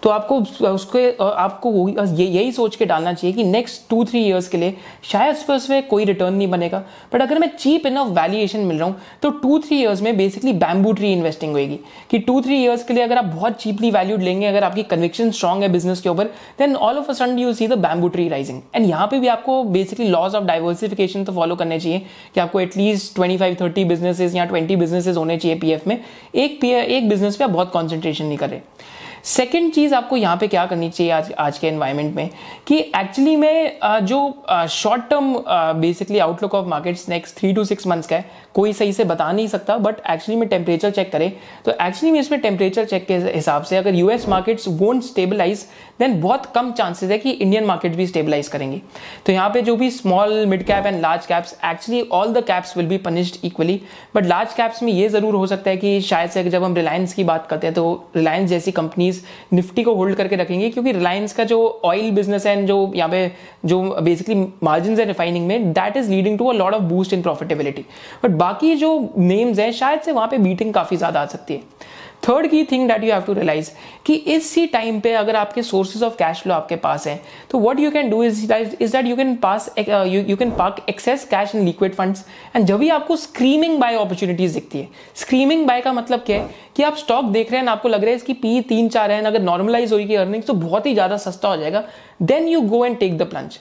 तो 0.05 0.11
आपको 0.11 0.39
उसके 0.69 1.07
आपको 1.19 1.89
ये, 1.89 2.25
यही 2.25 2.51
सोच 2.53 2.75
के 2.77 2.85
डालना 2.87 3.13
चाहिए 3.13 3.37
कि 3.37 3.45
नेक्स्ट 3.45 3.89
टू 3.91 4.05
थ्री 4.05 4.21
ईयर्स 4.21 4.49
के 4.49 4.59
लिए 4.59 4.75
शायद 5.11 5.35
उस 5.35 5.43
पर 5.43 5.55
उसमें 5.55 5.87
कोई 5.89 6.05
रिटर्न 6.05 6.35
नहीं 6.35 6.49
बनेगा। 6.49 6.83
बट 7.13 7.23
अगर 7.23 7.39
मैं 7.39 7.49
चीप 7.57 7.87
इनफ 7.87 8.09
वैल्यूएशन 8.19 8.61
मिल 8.61 8.79
रहा 8.79 8.89
हूँ 8.89 8.97
तो 9.23 9.31
टू 9.33 9.59
थ्री 9.59 9.77
ईयर्स 9.77 10.03
में 10.03 10.17
बेसिकली 10.17 10.53
बैम्बू 10.55 10.93
ट्री 10.93 11.13
इन्वेस्टिंग 11.13 11.53
होगी 11.53 11.79
कि 12.11 12.19
टू 12.19 12.41
थ्री 12.41 12.57
ईयर्स 12.57 12.85
के 12.85 12.95
लिए 12.95 13.05
अगर 13.05 13.19
आप 13.19 13.25
बहुत 13.27 13.57
चीपली 13.63 13.91
वैल्यूड 13.91 14.23
लेंगे, 14.23 14.47
अगर 14.47 14.65
आपकी 14.65 14.83
कन्विक्शन 14.85 15.31
स्ट्रॉग 15.31 15.63
है 15.63 15.69
बिज़नेस 15.73 16.01
के 16.01 16.09
ऊपर 16.09 16.25
then 16.59 16.77
all 16.77 16.99
of 16.99 17.11
a 17.11 17.15
sudden 17.15 17.39
you 17.39 17.53
see 17.53 17.69
the 17.69 17.79
bamboo 17.79 18.09
tree 18.09 18.29
rising 18.29 18.61
and 18.75 18.89
यहाँ 18.89 19.07
पे 19.07 19.19
भी 19.21 19.29
आपको 19.29 19.63
बेसिकली 19.65 20.09
लॉज 20.09 20.35
ऑफ़ 20.35 20.45
डाइवर्सिफिकेशन 20.45 21.25
तो 21.25 21.33
फॉलो 21.33 21.57
करने 21.57 21.81
चाहिए 21.81 22.03
कि 22.35 22.41
आपको 22.41 22.61
at least 22.61 23.15
twenty 23.15 23.37
five 23.37 23.57
thirty 23.61 23.85
businesses 23.85 24.35
या 24.35 24.45
ट्वेंटी 24.45 24.77
बिजनेसेस 24.77 25.17
होने 25.17 25.37
चाहिए 25.39 25.59
पीएफ 25.59 25.87
में। 25.87 25.99
एक 26.35 26.61
पी 26.61 26.71
एक 26.71 27.09
बिज़नेस 27.09 27.37
पे 27.37 27.45
आप 27.45 27.51
बहुत 27.51 27.73
कॉन्सेंट्रेशन 27.73 28.25
नहीं 28.25 28.39
करें 28.39 28.61
सेकेंड 29.25 29.71
चीज़ 29.73 29.95
आपको 29.95 30.17
यहाँ 30.17 30.37
पे 30.37 30.47
क्या 30.49 30.65
करनी 30.67 30.89
चाहिए 30.91 31.13
आज 31.13 31.33
आज 31.33 31.59
के 31.59 31.67
एनवायरमेंट 31.67 32.15
में? 32.15 32.29
कि 32.69 32.79
एक्चुअली 32.79 33.37
में 33.37 33.79
जो 33.83 34.19
short 34.71 35.03
term 35.11 35.33
basically 35.81 36.19
outlook 36.19 36.55
of 36.55 36.67
markets 36.69 37.09
next 37.09 37.37
three 37.37 37.53
to 37.53 37.65
six 37.65 37.87
months 37.87 38.07
का 38.07 38.17
है, 38.17 38.25
कोई 38.55 38.73
सही 38.73 38.93
से 38.93 39.05
बता 39.05 39.31
नहीं 39.33 39.47
सकता 39.49 39.77
बट 39.79 39.97
एक्चुअली 40.11 40.39
में 40.41 40.49
टेम्परेचर 40.49 40.91
चेक 40.91 41.11
करें 41.13 41.31
तो 41.65 41.73
एक्चुअली 41.73 42.11
में 42.13 42.19
इसमें 42.21 42.41
टेम्परेचर 42.41 42.85
चेक 42.85 43.07
के 43.07 43.17
हिसाब 43.17 43.63
से 43.63 43.77
अगर 43.77 43.95
US 43.95 44.29
markets 44.29 44.69
won't 44.69 45.03
stabilise 45.03 45.65
then 46.01 46.21
बहुत 46.21 46.47
कम 46.55 46.71
चांसेस 46.73 47.11
है 47.11 47.19
कि 47.19 47.31
इंडियन 47.31 47.65
मार्केट 47.65 47.95
भी 47.97 48.07
स्टेबलाइज 48.07 48.49
करेंगे। 48.49 48.81
तो 49.27 49.33
यहाँ 49.33 49.49
पे 49.51 49.63
जो 49.63 49.77
भी 49.77 49.91
small 49.91 50.45
mid 50.47 50.65
cap 50.67 50.87
and 50.87 51.01
large 51.03 51.27
caps 51.27 51.57
actually 51.65 52.03
all 52.13 52.33
the 52.33 52.45
caps 52.47 52.77
will 52.77 52.87
be 52.87 52.97
punished 52.99 53.45
equally 53.45 53.81
but 54.15 54.27
large 54.27 54.55
caps 54.55 54.83
में 54.83 54.93
ये 54.93 55.09
ज़रूर 55.09 55.35
हो 55.35 55.47
सकता 55.47 55.71
है 55.71 55.77
कि 55.77 56.01
शायद 56.03 56.31
से 56.31 56.45
जब 56.45 56.65
हम 56.65 56.75
रिलायंस 56.75 57.15
की 57.15 57.25
बात 57.25 57.47
करते 57.51 57.67
हैं 57.67 57.75
तो 57.75 58.11
रिलायंस 58.17 58.51
जैसी 58.51 58.73
कंपनीज़ 58.73 59.14
निफ्टी 59.53 59.83
को 59.83 59.95
होल्ड 59.95 60.17
करके 60.17 60.37
रखेंगे, 60.37 60.71
क्योंकि 60.71 60.93
रिलायंस 60.93 61.33
का 61.33 61.45
जो 61.45 61.59
ऑयल 61.85 62.11
बिज़नेस 62.13 62.47
है 62.47 62.65
जो 62.67 62.93
यहाँ 62.97 63.11
पे 63.11 63.31
जो 63.65 63.83
बेसिकली 64.03 64.35
मार्जिन 64.63 64.99
है 64.99 65.05
रिफाइनिंग 65.07 65.47
में 65.47 65.73
that 65.73 65.97
is 65.97 66.11
leading 66.11 66.39
to 66.39 66.47
a 66.47 66.53
lot 66.55 66.75
of 66.75 66.83
boost 66.85 67.13
in 67.13 67.23
profitability 67.23 67.85
but 68.25 68.31
बाकी 68.37 68.75
जो 68.77 68.99
नेम्स 69.19 69.59
हैं, 69.59 69.71
शायद 69.73 70.01
से 70.01 70.13
वहाँ 70.13 70.29
पे 70.29 70.39
बीटिंग 70.39 70.73
काफ़ी 70.75 70.97
ज़्यादा 70.97 71.21
आ 71.21 71.27
सकती 71.27 71.55
है। 71.55 71.93
थर्ड 72.29 72.47
की 72.51 72.63
thing 72.65 72.87
that 72.89 73.05
you 73.05 73.13
have 73.13 73.23
to 73.23 73.33
realise 73.33 73.71
कि 74.07 74.15
इसी 74.35 74.67
टाइम 74.67 75.01
पे 75.01 75.13
अगर 75.15 75.37
आपके 75.37 75.63
सोर्सेज 75.63 76.03
ऑफ़ 76.03 76.17
कैश 76.19 76.41
फ्लो 76.43 76.55
आपके 76.55 76.77
पास 76.77 77.07
है 77.07 77.21
तो 77.51 77.59
what 77.61 77.81
you 77.81 77.91
can 77.91 78.11
do 78.11 78.23
is 78.25 78.53
is 78.53 78.93
that 78.93 79.07
you 79.07 79.17
can 79.17 79.35
pass 79.43 79.69
you 79.79 80.37
can 80.37 80.51
park 80.59 80.85
access 80.89 81.25
cash 81.31 81.55
in 81.55 81.65
liquid 81.65 81.95
funds 81.95 82.25
and 82.57 82.67
जब 82.67 82.79
भी 82.79 82.89
आपको 82.89 83.17
स्क्रीमिंग 83.17 83.79
बाय 83.81 83.97
अपॉर्चुनिटीज़ 83.97 84.55
दिखती 84.55 84.79
है 84.79 84.89
स्क्रीमिंग 85.17 85.67
बाय 85.67 85.81
का 85.81 85.93
मतलब 85.93 86.23
क्या 86.27 86.41
है? 86.41 86.49
कि 86.77 86.83
आप 86.83 86.97
स्टॉक 86.97 87.25
देख 87.25 87.51
रहे 87.53 87.61
हैं, 87.61 87.69
आपको 87.69 87.89
लग 87.89 88.01
रहा 88.01 88.11
है 88.11 88.17
इसकी 88.17 88.33
पी 88.33 88.61
तीन 88.69 88.89
चार 88.89 89.11
है, 89.11 89.23
अगर 89.25 89.43
नॉर्मलाइज 89.43 89.93
होगी 89.93 90.15
अर्निंग 90.15 90.43
तो 90.43 90.55
बहुत 90.55 90.87
ही 90.87 90.95
ज़्यादा 90.95 91.17
सस्ता 91.17 91.49
हो 91.49 91.57
जाएगा। 91.57 91.85
Then 92.23 92.49
you 92.49 92.61
go 92.61 92.85
and 92.87 92.99
take 92.99 93.17
the 93.19 93.31
plunge 93.31 93.59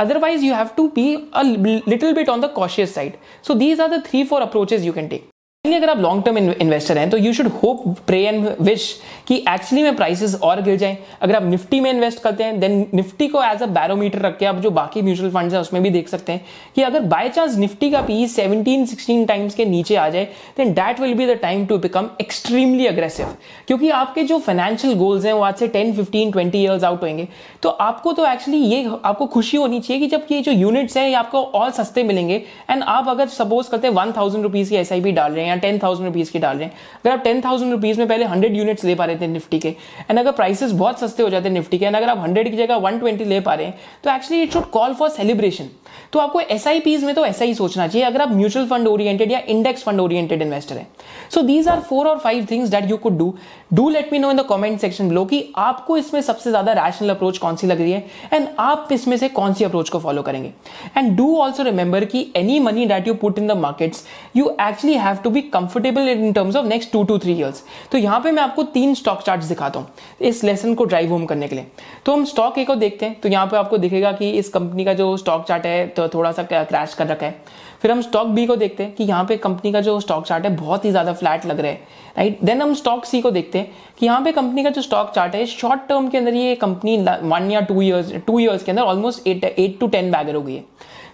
otherwise, 0.00 0.42
you 0.42 0.56
have 0.56 0.72
to 0.76 0.84
be 0.96 1.04
a 1.32 1.44
little 1.92 2.12
bit 2.18 2.32
on 2.32 2.42
the 2.44 2.50
cautious 2.58 2.92
side. 2.96 3.16
So 3.48 3.58
these 3.62 3.80
are 3.84 3.88
the 3.94 4.02
three, 4.10 4.24
four 4.32 4.42
approaches 4.48 4.84
you 4.88 4.92
can 4.98 5.08
take. 5.14 5.35
अगर 5.74 5.90
आप 5.90 5.98
long 6.00 6.24
term 6.24 6.38
investor 6.38 6.98
हैं 6.98 7.08
तो 7.10 7.16
you 7.16 7.32
should 7.32 7.46
hope 7.54 7.84
pray 8.06 8.22
and 8.22 8.48
wish 8.60 8.88
कि 9.28 9.36
actually 9.38 9.82
में 9.82 9.96
prices 9.96 10.34
और 10.42 10.60
गिर 10.62 10.76
जाएँ। 10.76 10.96
अगर 11.22 11.36
आप 11.36 11.44
निफ्टी 11.44 11.80
में 11.80 11.90
इन्वेस्ट 11.90 12.22
करते 12.22 12.44
हैं 12.44 12.58
देन 12.60 12.86
निफ्टी 12.94 13.26
को 13.28 13.42
एज 13.42 13.62
अ 13.62 13.66
बैरोमीटर 13.68 14.18
रख 14.18 14.36
के 14.38 14.46
आप 14.46 14.56
जो 14.56 14.70
बाकी 14.70 15.02
म्यूचुअल 15.02 15.30
फंड्स 15.30 15.54
हैं, 15.54 15.60
उसमें 15.60 15.82
भी 15.82 15.90
देख 15.90 16.08
सकते 16.08 16.32
हैं 16.32 16.44
कि 16.76 16.82
अगर 16.82 17.00
बाय 17.06 17.28
चांस 17.28 17.56
निफ्टी 17.56 17.90
का 17.90 18.00
पी 18.02 18.26
सेवनटीन 18.28 18.84
सिक्सटीन 18.86 19.24
टाइम्स 19.26 19.54
के 19.54 19.64
नीचे 19.64 19.96
आ 19.96 20.08
जाए 20.08 20.24
then 20.56 20.72
that 20.74 21.00
will 21.00 21.14
be 21.14 21.26
the 21.26 21.38
time 21.42 21.66
to 21.66 21.78
become 21.78 22.10
extremely 22.20 22.86
aggressive 22.86 23.34
क्योंकि 23.68 23.90
आपके 23.92 24.22
जो 24.22 24.38
फाइनेंशियल 24.38 24.94
गोल्स 24.94 25.24
हैं, 25.24 25.32
वो 25.32 25.42
आज 25.42 25.54
से 25.54 25.68
ten 25.68 25.92
fifteen 25.94 26.30
twenty 26.30 26.58
years 26.58 26.84
out 26.84 27.02
होंगे 27.02 27.28
तो 27.62 27.68
आपको 27.68 28.12
तो 28.12 28.26
एक्चुअली 28.26 28.60
ये, 28.60 28.84
आपको 29.04 29.26
खुशी 29.26 29.56
होनी 29.56 29.80
चाहिए 29.80 30.00
कि 30.00 30.06
जब 30.08 30.26
ये 30.32 30.40
जो 30.42 30.52
यूनिट्स 30.52 30.96
हैं, 30.96 31.06
ये 31.08 31.14
आपको 31.14 31.42
और 31.42 31.70
सस्ते 31.72 32.02
मिलेंगे। 32.04 32.42
एंड 32.70 32.82
आप 32.84 33.08
अगर 33.08 33.28
सपोज़ 33.28 33.70
करते 33.70 33.86
हैं 33.88 33.94
वन 33.94 34.12
थाउज़ेंड 34.16 34.42
रुपीज़ 34.42 34.70
की 34.70 34.76
एस 34.76 34.92
डाल 34.92 35.32
रहे 35.32 35.44
हैं 35.44 35.52
या 35.56 35.60
टेन 35.60 35.78
थाउज़ेंड 35.82 36.06
रुपीज़ 36.06 36.32
की 36.32 36.38
डाल 36.38 36.56
रहे 36.56 36.64
हैं। 36.64 36.72
अगर 36.96 37.10
आप 37.10 37.22
टेन 37.24 37.40
थाउज़ेंड 37.40 37.72
रुपीज़ 37.72 37.98
में 37.98 38.06
पहले 38.08 38.24
हंड्रेड 38.26 38.56
यूनिट्स 38.56 38.84
ले 38.84 38.94
पा 38.94 39.04
रहे 39.04 39.16
थे 39.16 39.26
निफ्टी 39.28 39.58
के 39.58 39.68
एंड 40.10 40.18
अगर 40.18 40.32
प्राइसेस 40.32 40.72
बहुत 40.74 41.00
सस्ते 41.00 41.22
हो 41.22 41.30
जाते 41.30 41.48
हैं 41.48 41.54
निफ्टी 41.54 41.78
के 41.78 41.86
एंड 41.86 41.96
अगर 41.96 42.08
आप 42.08 42.18
हंड्रेड 42.18 42.50
की 42.50 42.56
जगह 42.56 42.76
वन 42.78 42.98
ट्वेंटी 42.98 43.24
ले 43.24 43.40
पा 43.40 43.54
रहे 43.54 43.66
हैं 43.66 43.78
तो 44.04 44.10
actually 44.10 44.42
it 44.42 44.52
should 44.52 44.70
call 44.70 44.94
for 44.94 45.08
celebration 45.10 45.68
तो 46.12 46.18
आपको 46.18 46.40
एस 46.40 46.66
में 47.04 47.14
तो 47.14 47.24
ऐसा 47.26 47.44
ही 47.44 47.54
सोचना 47.54 47.86
चाहिए, 47.86 48.06
अगर 48.06 48.22
आप 48.22 48.30
म्यूचुअल 48.30 48.66
फंड 48.68 48.88
ओरिएंटेड 48.88 49.32
या 49.32 49.38
इंडेक्स 49.48 49.82
फंड 49.82 50.00
ओरिएंटेड 50.00 50.42
इन्वेस्टर 50.42 50.76
है। 50.76 50.86
सो 51.34 51.42
दीज 51.42 51.68
आर 51.68 51.80
फोर 51.80 52.08
और 52.08 52.18
five 52.18 52.46
things 52.50 52.68
that 52.70 52.90
you 52.90 52.96
could 52.96 53.16
do 53.18 53.34
do 53.74 53.88
let 53.90 54.12
me 54.12 54.18
know 54.18 54.30
in 54.30 54.36
the 54.36 54.44
comment 54.48 54.78
section 54.80 55.08
below 55.08 55.24
कि 55.24 55.42
आपको 55.58 55.96
इसमें 55.96 56.20
सबसे 56.22 56.50
ज़्यादा 56.50 56.72
रैशनल 56.74 57.10
अप्रोच 57.10 57.38
कौन 57.38 57.56
सी 57.56 57.66
लग 57.66 57.80
रही 57.80 57.92
है 57.92 58.04
एंड 58.32 58.46
आप 58.58 58.88
इसमें 58.92 59.16
से 59.16 59.28
कौन 59.30 59.54
सी 59.54 59.64
अप्रोच 59.64 59.88
को 59.88 59.98
फॉलो 59.98 60.22
करेंगे। 60.22 60.52
एंड 60.96 61.16
डू 61.16 61.36
ऑल्सो 61.36 61.62
रिमेंबर 61.62 62.04
कि 62.04 62.26
any 62.36 62.58
money 62.60 62.86
that 62.86 63.08
you 63.08 63.14
put 63.14 63.38
in 63.38 63.46
the 63.46 63.56
markets 63.58 64.04
you 64.36 64.50
actually 64.60 64.96
have 64.98 65.16
to 65.24 65.30
be 65.30 65.40
comfortable 65.48 66.08
in 66.08 66.32
terms 66.32 66.56
of 66.56 66.66
next 66.66 66.92
two 66.92 67.02
to 67.04 67.18
three 67.18 67.32
years 67.32 67.62
तो 67.92 67.98
यहाँ 67.98 68.20
पे 68.20 68.32
मैं 68.32 68.42
आपको 68.42 68.62
तीन 68.72 68.94
स्टॉक 68.94 69.22
चार्ट 69.22 69.44
दिखाता 69.44 69.80
हूँ 69.80 69.88
इस 70.22 70.42
लेसन 70.44 70.74
को 70.74 70.84
ड्राइव 70.84 71.12
होम 71.12 71.24
करने 71.26 71.48
के 71.48 71.56
लिए। 71.56 71.66
तो 72.06 72.12
हम 72.12 72.24
स्टॉक 72.24 72.58
ए 72.58 72.64
को 72.64 72.74
देखते 72.76 73.06
हैं। 73.06 73.20
तो 73.20 73.28
यहाँ 73.28 73.46
पे 73.46 73.56
आपको 73.56 73.78
दिखेगा 73.78 74.12
कि 74.12 74.30
इस 74.32 74.48
कंपनी 74.48 74.84
का 74.84 74.92
जो 74.94 75.16
स्टॉक 75.16 75.44
चार्ट 75.44 75.66
है 75.66 75.86
तो 75.88 76.08
थोड़ा 76.08 76.32
सा 76.32 76.42
क्रैश 76.44 76.94
कर 76.94 77.06
रखा 77.06 77.26
है। 77.26 77.64
फिर 77.82 77.90
हम 77.90 78.00
स्टॉक 78.02 78.26
बी 78.26 78.46
को 78.46 78.56
देखते 78.56 78.82
हैं 78.82 78.94
कि 78.94 79.04
यहाँ 79.04 79.24
पे 79.24 79.36
कंपनी 79.36 79.72
का 79.72 79.80
जो 79.80 79.98
स्टॉक 80.00 80.26
चार्ट 80.26 80.44
है, 80.44 80.54
बहुत 80.56 80.84
ही 80.84 80.90
ज़्यादा 80.90 81.12
फ्लैट 81.12 81.46
लग 81.46 81.60
रहा 81.60 81.70
है। 81.70 81.80
राइट 82.16 82.38
देन 82.44 82.62
हम 82.62 82.74
स्टॉक 82.74 83.04
सी 83.04 83.20
को 83.20 83.30
देखते 83.30 83.58
हैं 83.58 83.70
कि 83.98 84.06
यहाँ 84.06 84.20
पे 84.24 84.32
कंपनी 84.32 84.64
का 84.64 84.70
जो 84.70 84.82
स्टॉक 84.82 85.10
चार्ट 85.14 85.34
है 85.34 85.44
शॉर्ट 85.46 85.80
टर्म 85.88 86.08
के 86.08 86.18
अंदर 86.18 86.34
ये 86.34 86.54
कंपनी 86.56 86.96
वन 86.98 87.50
या 87.50 87.60
टू 87.62 87.80
ईयर्स 87.82 88.12
टू 88.26 88.38
ईयर्स 88.38 88.62
के 88.64 88.70
अंदर 88.70 88.82
almost 88.84 89.26
eight 89.26 89.44
eight 89.44 89.78
to 89.80 89.86
ten 89.86 90.10
bagger 90.10 90.34
हो 90.34 90.42
गई 90.42 90.54
है। 90.54 90.64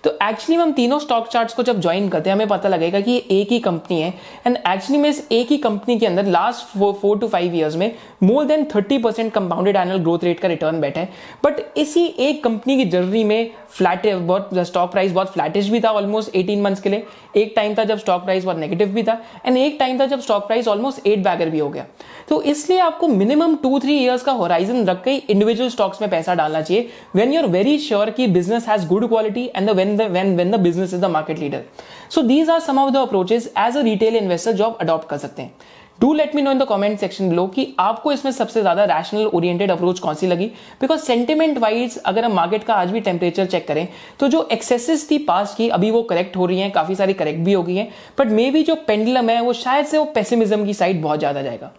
तो 0.05 0.11
एक्चुअली 0.23 0.55
हम 0.57 0.73
तीनों 0.73 0.99
स्टॉक 0.99 1.29
चार्ट्स 1.29 1.55
को 1.55 1.63
जब 1.63 1.81
ज्वाइन 1.81 2.09
करते 2.09 2.31
हैं, 2.31 2.35
हमें 2.37 2.49
पता 2.49 2.69
लगेगा 2.69 3.01
कि 3.01 3.11
ये 3.11 3.19
एक 3.31 3.53
ही 3.53 3.59
कंपनी 3.61 4.01
है। 4.01 4.13
एंड 4.47 4.57
एक्चुअली 4.59 4.99
में 4.99 5.09
इस 5.11 5.27
एक 5.33 5.51
ही 5.51 5.57
कंपनी 5.59 5.99
के 5.99 6.07
अंदर 6.07 6.27
last 6.27 6.79
four 7.01 7.19
to 7.19 7.29
five 7.29 7.55
years 7.55 7.77
में 7.77 7.95
more 8.23 8.45
than 8.45 8.65
thirty 8.75 8.99
percent 8.99 9.33
compounded 9.33 9.77
annual 9.77 9.99
growth 9.99 10.25
rate 10.25 10.41
का 10.41 10.49
रिटर्न 10.49 10.81
बैठा 10.81 11.01
है। 11.01 11.09
बट 11.45 11.61
इसी 11.77 12.05
एक 12.19 12.43
कंपनी 12.45 12.77
की 12.77 12.85
जर्नी 12.85 13.25
में 13.25 13.51
फ्लैट 13.71 14.07
बहुत 14.07 14.51
स्टॉक 14.59 14.91
प्राइस 14.93 15.13
बहुत 15.13 15.33
फ्लैटिश 15.33 15.69
भी 15.69 15.81
था 15.81 15.91
ऑलमोस्ट 15.91 16.35
एटीन 16.37 16.63
मंथ्स 16.63 16.81
के 16.81 16.91
लिए। 16.91 17.05
एक 17.37 17.53
टाइम 17.57 17.75
था 17.75 17.85
जब 17.85 17.99
स्टॉक 17.99 18.25
प्राइस 18.25 18.45
बहुत 18.45 18.57
नेगेटिव 18.57 18.89
भी 18.89 19.03
था। 19.03 19.21
एंड 19.47 19.57
एक 19.57 19.77
टाइम 19.79 20.01
था 20.01 20.07
जब 20.07 20.21
stock 20.21 20.47
price 20.47 20.69
almost 20.69 21.07
eight 21.07 21.23
bagger 21.25 21.51
भी 21.51 21.59
हो 21.59 21.69
गया। 21.69 21.87
तो 22.29 22.41
इसलिए 22.45 22.79
आपको 22.81 23.09
मिनिमम 23.09 23.55
टू 23.63 23.79
थ्री 23.81 23.95
ईयर्स 23.95 24.23
का 24.23 24.33
होराइजन 24.33 24.85
रख 24.87 25.03
के 25.05 25.15
इंडिविजुअल 25.17 25.71
स्टॉक्स 25.71 26.01
में 26.03 26.09
पैसा 26.11 26.35
डालना 26.35 26.61
चाहिए। 26.63 26.89
वेन 27.17 27.37
आर 27.39 27.47
वेरी 27.49 27.79
श्योर 27.81 28.11
की 28.11 28.27
business 28.29 28.69
has 28.69 28.87
good 28.89 29.09
quality 29.09 29.51
and 29.57 29.71
when 29.71 29.97
when 30.01 30.51
the 30.51 30.61
business 30.61 30.95
is 30.95 31.01
the 31.01 31.11
market 31.11 31.39
leader 31.39 31.63
so 32.11 32.23
these 32.23 32.51
are 32.51 32.61
some 32.61 32.79
of 32.79 32.91
the 32.93 32.97
approaches 32.99 33.53
as 33.59 33.77
a 33.77 33.83
retail 33.83 34.17
investor 34.17 34.53
जो 34.53 34.65
आप 34.65 34.79
adopt 34.81 35.09
कर 35.09 35.19
सकते 35.19 35.43
हैं। 35.43 35.55
Do 36.01 36.13
let 36.13 36.35
me 36.35 36.43
know 36.43 36.51
in 36.51 36.59
the 36.59 36.65
comment 36.69 36.99
section 36.99 37.29
below 37.29 37.47
कि 37.47 37.67
आपको 37.79 38.13
इसमें 38.13 38.31
सबसे 38.33 38.61
ज़्यादा 38.61 38.85
रैशनल 38.87 39.27
ओरिएंटेड 39.27 39.71
अप्रोच 39.71 39.99
कौन 40.01 40.15
सी 40.15 40.27
लगी? 40.27 40.47
बिकॉज़ 40.81 41.01
सेंटिमेंट 41.01 41.59
वाइज 41.59 41.99
अगर 41.99 42.25
हम 42.25 42.33
मार्केट 42.33 42.65
का 42.65 42.75
आज 42.75 42.91
भी 42.91 43.01
टेम्परेचर 43.01 43.47
चेक 43.47 43.67
करें 43.69 43.87
तो 44.21 44.29
जो 44.29 44.47
एक्सेसिस 44.53 45.11
थी 45.11 45.19
पास 45.21 45.55
की, 45.55 45.69
अभी 45.71 45.91
वो 45.91 46.03
करेक्ट 46.05 46.37
हो 46.37 46.47
रही 46.47 46.61
है, 46.61 46.71
काफ़ी 46.71 46.95
सारी 46.95 47.13
करेक्ट 47.15 47.41
भी 47.41 47.53
हो 47.53 47.63
गई 47.63 47.77
है 47.77 47.89
बट 48.19 48.29
मे 48.29 48.51
बी 48.51 48.63
जो 48.63 48.75
पेंडलम 48.87 49.31
है, 49.31 49.41
वो 49.41 49.53
शायद 49.55 49.87
से 49.87 49.99
वो 49.99 50.05
पेसिमिज्म 50.15 50.65
की 50.67 50.75
साइड 50.75 51.03
बहुत 51.03 51.19
ज़्यादा 51.19 51.43
जाएगा। 51.43 51.73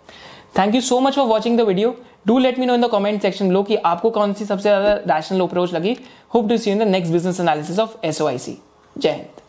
Thank 0.53 0.75
you 0.75 0.81
so 0.81 0.99
much 0.99 1.15
for 1.15 1.25
watching 1.25 1.57
the 1.57 1.61
video 1.61 1.95
do 2.27 2.37
let 2.39 2.59
me 2.59 2.65
know 2.65 2.73
in 2.75 2.81
the 2.81 2.89
comment 2.91 3.21
section 3.21 3.51
लो 3.51 3.63
कि 3.63 3.75
आपको 3.75 4.09
कौन 4.09 4.33
सी 4.33 4.45
सबसे 4.45 4.69
ज़्यादा 4.69 4.93
रैशनल 5.13 5.41
अप्रोच 5.41 5.73
लगी। 5.73 5.95
Hope 6.33 6.49
to 6.49 6.57
see 6.57 6.71
in 6.71 6.79
the 6.79 6.87
next 6.87 7.13
business 7.13 7.39
analysis 7.39 7.79
of 7.79 7.95
SOIC 8.05 8.57
जय 8.95 9.09
हिंद। 9.09 9.41